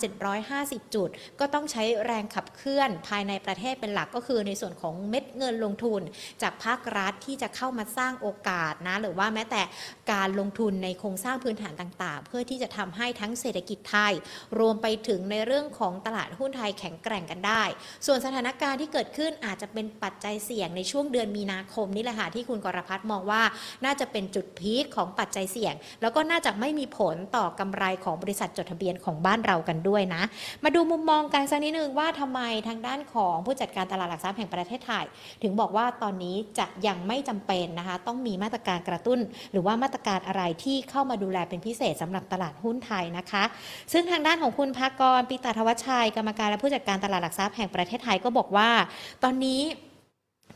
[0.00, 1.08] 1,750 จุด
[1.40, 6.00] ก็ต้องใช้แรงขับเคลื่อนอนภายในประเทศเป็นหลักก็คือในส่วนของเม็ดเงินลงทุน
[6.42, 9.62] จากภาครัฐที่จะเข้ามาสร้างโอกาสนะหรือว่าแม้แต่
[10.12, 14.12] การลงทุนในโครงสร้างพื้นฐานต่างๆ เพื่อที่จะทำให้ทั้งเศรษฐกิจไทย
[14.58, 17.62] รวมไปถึงในเรื่องของตลาดหุ้นไทยแข็งแกร่งกันได้
[18.06, 23.42] ส่วนสถานการณ์ที่เกิดขึ้นอาจจะเป็นปัจจัยเสี่ยงในช่วงเดือนมีนาคมนี่แหละค่ะที่คุณกรพัฒน์มองว่า
[23.84, 30.22] น่าจะเป็นจุดพีคของปัจจัยเสี่ยง แล้วก็น่าจะไม่มีผลต่อกำไรของบริษัทจดทะเบียนของบ้านเรากันด้วยนะ
[30.64, 35.04] มาดูมุมมองกันสักนิดนึงว่าทำไมทางด้านของผู้จัดการตลาดหลักทรัพย์แห่งประเทศไทย
[35.42, 39.18] ถึงบอกว่าตอนนี้จะยังไม่จำเป็นนะคะ ต้องมีมาตรการกระตุ้น
[39.52, 43.44] หรือว่ามาตรการอะไรที่เข้ามาดูแลเป็นพิเศษสำหรับตลาดหุ้นไทยนะคะ
[43.92, 48.70] ซึ่งทางด้านของคุณภากรปิตาทวัชชัย กรรมการและผู้จัดการตลาดหลักทรัพย์แห่งประเทศไทยก็บอกว่า
[49.22, 49.60] ตอนนี้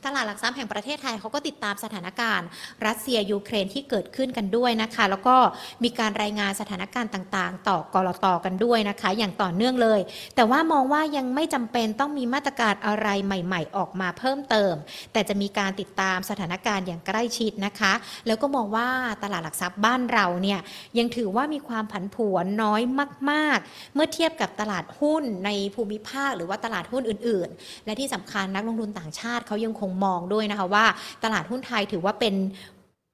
[0.07, 2.47] ตลาดหลักทรัพย์แห่งประเทศไทยเขาก็ติดตามสถานการณ์
[2.87, 5.37] รัสเซียยูเครนที่เกิดขึ้นกันด้วยนะคะ แล้วก็
[5.85, 10.01] มีการรายงานสถานการณ์ต่างๆ ต่อกรตกันด้วยนะคะ อย่างต่อเนื่องเลย
[10.35, 14.75] แต่ว่ามองว่ายังไม่จำเป็นต้องมีมาตรการอะไรใหม่ ๆ ออกมาเพิ่มเติม
[15.13, 17.93] แต่จะมีการติดตามสถานการณ์อย่างใกล้ชิดนะคะ
[18.27, 18.89] แล้วก็มองว่า
[19.23, 20.61] ตลาดหลักทรัพย์บ้านเราเนี่ย
[20.99, 22.83] ยังถือว่ามีความผันผวนน้อย
[23.31, 30.85] มาก ๆ เมื่อเทียบกับตลาดหุ้นในภูมิภาค หรือว่าตลาดหุ้นอื่น ๆ และที่สำคัญนักลงทุนต่างชาติเขายังคงมองด้วยนะคะว่า
[31.25, 32.35] ตลาดหุ้นไทยถือว่าเป็น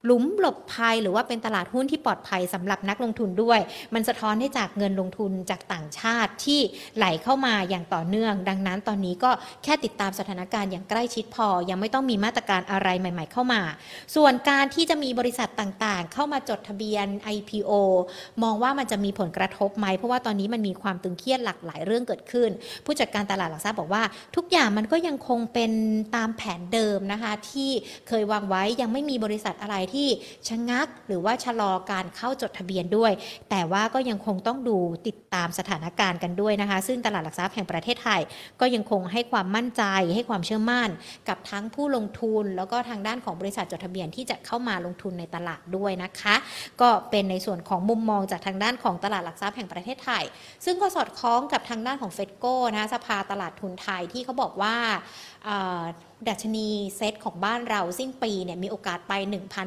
[0.05, 3.59] หลุมหลบภัยหรือว่าเป็นตลาดหุ้นที่ปลอดภัยสำหรับนักลงทุนด้วย
[3.93, 6.59] มันสะท้อนได้จากเงินลงทุนจากต่างชาติที่
[6.97, 9.31] ไหลเข้ามาอย่างต่อเนื่อง ดังนั้นตอนนี้ก็
[9.63, 13.61] แค่ติดตามสถานการณ์อย่างใกล้ชิดพอ ยังไม่ต้องมีมาตรการอะไรใหม่ ๆ เข้ามา
[14.15, 17.71] ส่วนการที่จะมีบริษัทต่างๆ เข้ามาจดทะเบียน IPO
[18.43, 22.49] มองว่ามันจะมีผลกระทบไหมเพราะว่าตอนนี้มันมีความตึงเครียดหลากหลายเรื่องเกิดขึ้น
[22.85, 24.03] ผู้จัดการตลาดหลักทรัพย์บอกว่า
[24.35, 25.71] ทุกอย่างมันก็ยังคงเป็น
[26.15, 27.69] ตามแผนเดิมนะคะที่
[28.07, 30.07] เคยวางไว้ยังไม่มีบริษัทอะไรที่
[30.47, 33.11] ชะงัก หรือว่าชะลอการเข้าจดทะเบียนด้วย
[33.49, 34.77] แต่ว่าก็ยังคงต้องดู
[35.07, 38.21] ติดตามสถานการณ์กันด้วยนะคะ ซึ่งตลาดหลักทรัพย์แห่งประเทศไทย
[38.59, 39.83] ก็ยังคงให้ความมั่นใจ
[40.15, 40.89] ให้ความเชื่อมั่น
[41.29, 46.35] กับทั้งผู้ลงทุน แล้วก็ทางด้านของบริษัทจดทะเบียนที่จะเข้ามาลงทุนในตลาดด้วยนะคะ
[46.81, 50.23] ก็เป็นในส่วนของมุมมองจากทางด้านของตลาดหลักทรัพย์แห่งประเทศไทย
[50.65, 55.30] ซึ่งก็สอดคล้องกับทางด้านของเฟดโก้นะคะสภาตลาดทุนไทยที่เขาบอกว่าอ่า
[56.29, 56.67] ดัชนี
[56.97, 59.13] เซตของบ้านเราสิ้นปีเนี่ยมีโอกาสไป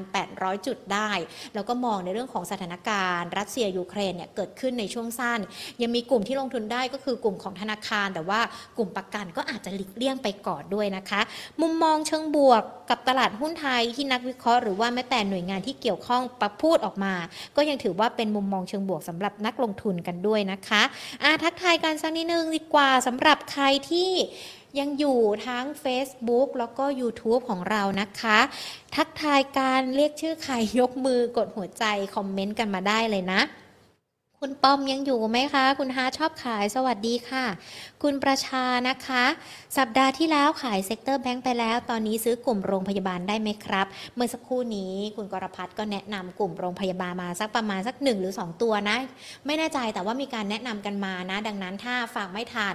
[0.06, 1.10] 1,800 จุดได้
[1.54, 5.40] แล้วก็มองในเรื่องของสถานการณ์ รัสเซียยูเครนเนี่ยเกิดขึ้นในช่วงสั้น
[5.82, 8.40] ยังมีกลุ่มที่ลงทุนได้ก็คือกลุ่มของธนาคาร แต่ว่า
[8.78, 11.20] กลุ่มประกันก็อาจจะหลีกเลี่ยงไปก่อนด้วยนะคะ
[11.60, 17.14] มุมมองเชิงบวกกับตลาดหุ้นไทยที่นักวิเคราะห์หรือว่าแม้แต่หน่วยงานที่เกี่ยวข้องประพูดออกมา
[17.56, 20.82] ก็ยังถือว่าเป็นมุมมองเชิงบวกสำหรับนักลงทุนกันด้วยนะคะ
[21.22, 24.10] อะทักทายกันสักนิดนึงดีกว่าสำหรับใครที่
[24.78, 28.38] ยังอยู่ทั้ง Facebook แล้วก็ YouTube ของเรานะคะ
[28.94, 33.40] ทักทายการเรียกชื่อใครยกมือกดหัวใจ คอมเมนต์กันมาได้เลยนะ
[34.40, 37.44] คุณป้อมยังอยู่ไหมคะ คุณฮาชอบขายสวัสดีค่ะ
[38.08, 39.24] คุณประชานะคะ
[39.78, 48.98] สัปดาห์ที่แล้วขาย sector แบงค์ไปแล้ว ตอนนี้ซื้อกลุ่มโรงพยาบาลได้ไหมครับ เมื่อสักครู่นี้คุณกรพัฒน์ก็แนะนำกลุ่มโรงพยาบาลมาสักประมาณสักหนึ่งหรือ 2 ตัวนะ
[49.46, 52.74] ไม่แน่ใจแต่ว่ามีการแนะนำกันมานะ ดังนั้นถ้าฟังไม่ทัน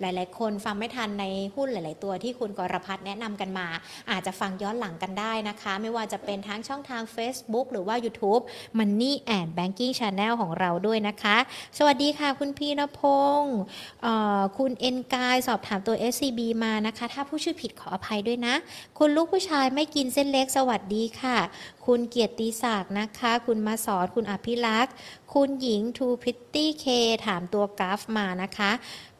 [0.00, 3.66] หลาย ๆ คนฟังไม่ทันในหุ้นหลาย ๆ ตัวที่คุณกรพัฒน์แนะนำกันมา
[4.10, 8.42] อาจจะฟังย้อนหลังกันได้นะคะ ไม่ว่าจะเป็นทั้งช่องทาง Facebook หรือว่า YouTube
[8.78, 11.36] Money and Banking Channel ของเราด้วยนะคะ
[11.78, 13.00] สวัสดีค่ะคุณพีรพ
[13.40, 13.56] งศ์
[14.02, 18.54] เอ่อคุณเอ็นกายสอบถามตัว SCB มานะคะ ถ้าผู้ชื่อผิดขออภัยด้วยนะ
[18.98, 21.38] คุณลูกผู้ชายไม่กินเส้นเล็กสวัสดีค่ะ
[21.86, 24.92] คุณเกียรติศักดิ์นะคะ คุณมาสอนคุณอภิรักษ์
[25.34, 26.86] คุณหญิงทูพิตตี้เค
[27.26, 28.70] ถามตัวกราฟมานะคะ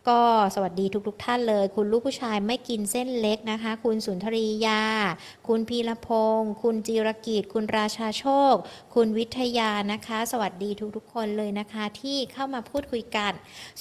[0.08, 0.22] ก็
[0.54, 4.82] สวัสดีทุกๆทท่านเลย คุณลูกผู้ชายไม่กินเส้นเล็กนะคะ คุณสุนทรียา
[5.46, 8.54] คุณพีรพงศ์คุณจิรกิจ คุณราชาโชค
[8.94, 13.32] คุณวิทยานะคะ สวัสดีทุกๆ คนเลยนะคะที่เข้ามาพูดคุยกัน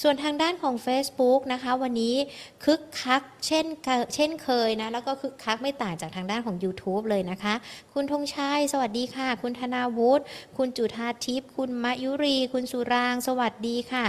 [0.02, 2.16] ส่วนทางด้านของ Facebook นะคะ วันนี้
[2.64, 7.54] คึกคักเช่นเคเช่นเคยนะแล้วก็คึกคักไม่ต่างจากทางด้านของ YouTube เลยนะคะ
[7.94, 10.24] คุณธงชัยสวัสดีค่ะ คุณธนาวุฒิ
[10.56, 14.06] คุณจุธาทิพย์คุณมะยุรี คุณสุราง สวัสดีค่ะ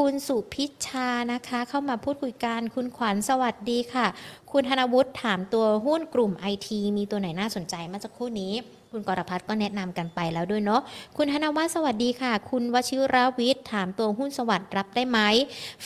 [0.00, 4.06] คุณสุพิชชานะคะ เข้ามาพูดคุยกัน คุณขวัญสวัสดีค่ะ
[4.52, 8.52] คุณธนวุฒิถามตัวหุ้นกลุ่มไอทีมีตัวไหนน่าสนใจเมื่อสักครู่นี้
[8.94, 10.80] คุณกรพัฒน์ก็แนะนำกันไปแล้วด้วยเนาะ
[11.16, 15.18] คุณธนวัฒน์สวัสดีค่ะ คุณวชิรวิทย์ถามตัวหุ้นสวัสด์รับได้ไหม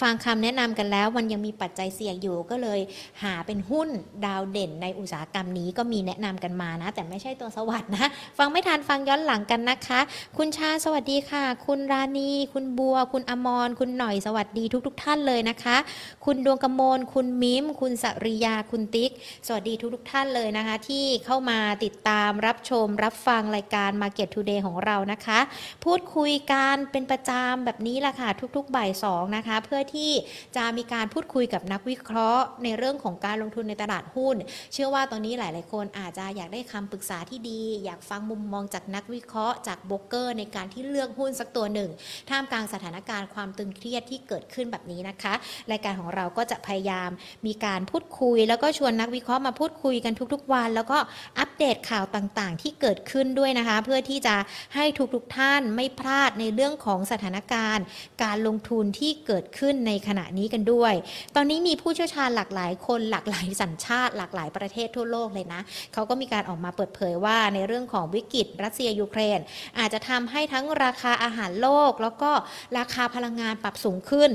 [0.01, 2.81] ฟังคำแนะนำกันแล้วมันยังมีปัจจัยเสี่ยงอยู่ก็เลย
[3.23, 3.89] หาเป็นหุ้น
[4.27, 8.07] ดาวเด่นในอุตสาหกรรมนี้ก็มีแนะนำกันมานะ แต่ไม่ใช่ตัวสวัสด์นะ
[8.39, 10.01] ฟังไม่ทันฟังย้อนหลังกันนะคะ
[10.39, 15.77] คุณชาสวัสดีค่ะ คุณราณี คุณบัว คุณอมร คุณหน่อยสวัสดีทุกๆท่านเลยนะคะ
[16.25, 19.11] คุณดวงกมลคุณมิม คุณสริยาคุณติ๊ก
[19.47, 25.41] สวัสดีทุกๆท่านเลยนะคะ ที่เข้ามาติดตามรับชมรับฟังรายการ Market Today ของเรานะคะ
[25.85, 30.11] พูดคุยกันเป็นประจำแบบนี้แหละค่ะทุกๆบ่ายสองนะคะ เพื่อที่
[30.57, 34.37] จะมีการพูดคุยกับนักวิเคราะห์ ในเรื่องของการลงทุนในตลาดหุ้น
[34.73, 41.91] เชื่อว่าตอนนี้หลาย ๆ คนอาจจะอยากได้คำปรึกษาที่ดี อยากฟังมุมมองจากนักวิเคราะห์จากโบรกเกอร์ในการที่เลือกหุ้นสักตัวหนึ่ง
[42.31, 45.35] ท่ามกลางสถานการณ์ความตึงเครียดที่เกิดขึ้นแบบนี้นะคะ
[45.71, 47.11] รายการของเราก็จะพยายาม
[47.47, 50.99] มีการพูดคุย แล้วก็ชวนนักวิเคราะห์มาพูดคุยกันทุก ๆ วัน แล้วก็
[51.39, 54.37] อัปเดตข่าวต่าง ๆ ที่เกิดกิดขึ้นด้วยนะคะ เพื่อที่จะ
[54.75, 54.85] ให้
[55.15, 57.85] ทุกๆท่านไม่พลาดในเรื่องของสถานการณ์
[58.23, 60.95] การลงทุนที่เกิดขึ้นในขณะนี้กันด้วย
[61.35, 65.61] ตอนนี้มีผู้เชี่ยวชาญหลากหลายคนหลากหลายสัญชาติ หลากหลายประเทศทั่วโลกเลยนะ
[65.93, 69.39] เขาก็มีการออกมาเปิดเผยว่าในเรื่องของวิกฤตรัสเซียยูเครน
[69.79, 72.31] อาจจะทำให้ทั้งราคาอาหารโลก แล้วก็
[72.79, 74.31] ราคาพลังงานปรับสูงขึ้น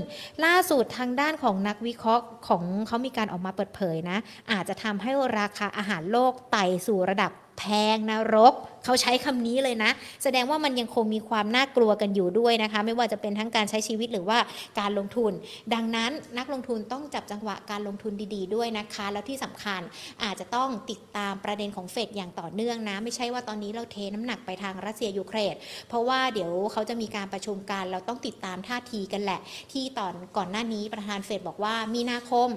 [0.45, 4.17] ล่าสุดทางด้านของนักวิเคราะห์ของเขามีการออกมาเปิดเผยนะ
[4.51, 7.63] อาจจะทำให้ราคาอาหารโลกไต่สู่ระดับ แพ
[7.95, 8.53] งนรก
[8.85, 9.91] เขาใช้คำนี้เลยนะ
[10.23, 14.37] แสดงว่ามันยังคงมีความน่ากลัวกันอยู่ด้วยนะคะ ไม่ว่าจะเป็นทั้งการใช้ชีวิตหรือว่า
[14.79, 15.31] การลงทุน
[15.73, 19.81] ดังนั้นนักลงทุนต้องจับจังหวะการลงทุนดีๆด้วยนะคะ แล้วที่สำคัญ
[20.23, 25.55] อาจจะต้องติดตามประเด็นของเฟดอย่างต่อเนื่องนะ ไม่ใช่ว่าตอนนี้เราเทน้ำหนักไปทางรัสเซียยูเครน
[25.89, 29.39] เพราะว่าเดี๋ยวเขาจะมีการประชุมกันเราต้องติดตามท่าทีกันแหละ
[29.71, 32.49] ที่ตอนก่อนหน้านี้ประธานเฟดบอกว่ามีนาคม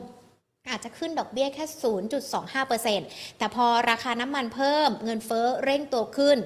[0.70, 1.64] อาจจะขึ้นดอกเบี้ยแค่
[2.92, 6.38] 0.25%แต่พอราคาน้ำมันเพิ่มเงินเฟ้อเร่งตัวขึ้น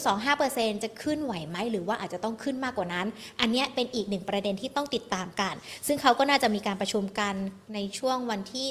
[0.00, 3.06] 0.25%จะขึ้นไหวไหม หรือว่าอาจจะต้องขึ้นมากกว่านั้น
[3.40, 5.54] อันนี้เป็นอีกหนึ่งประเด็นที่ต้องติดตามกัน
[5.86, 7.34] ซึ่งเขาก็น่าจะมีการประชุมกัน
[7.74, 8.66] ในช่วงวันที่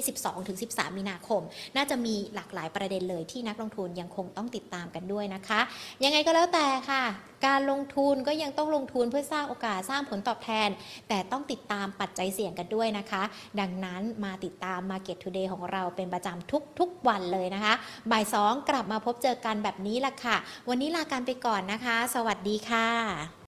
[0.46, 1.42] 12-13 มีนาคม
[1.76, 5.60] น่าจะมีหลากหลายประเด็นเลยที่นักลงทุนยังคงต้องติดตามกันด้วยนะคะ
[6.04, 7.04] ยังไงก็แล้วแต่ค่ะ
[7.46, 10.70] การลงทุนก็ยังต้องลงทุนเพื่อสร้างโอกาสสร้างผลตอบแทน
[11.10, 13.24] แต่ต้องติดตามปัจจัยเสี่ยงกันด้วยนะคะ
[13.60, 17.74] ดังนั้นมาติดตาม Market Today ของเราเป็นประจำทุกทุกวันเลยนะคะ
[18.12, 20.38] บ่ายสองกลับมาพบเจอกันแบบนี้แหละค่ะ
[20.70, 23.38] วันนี้ลากันไปก่อนนะคะ สวัสดีค่ะ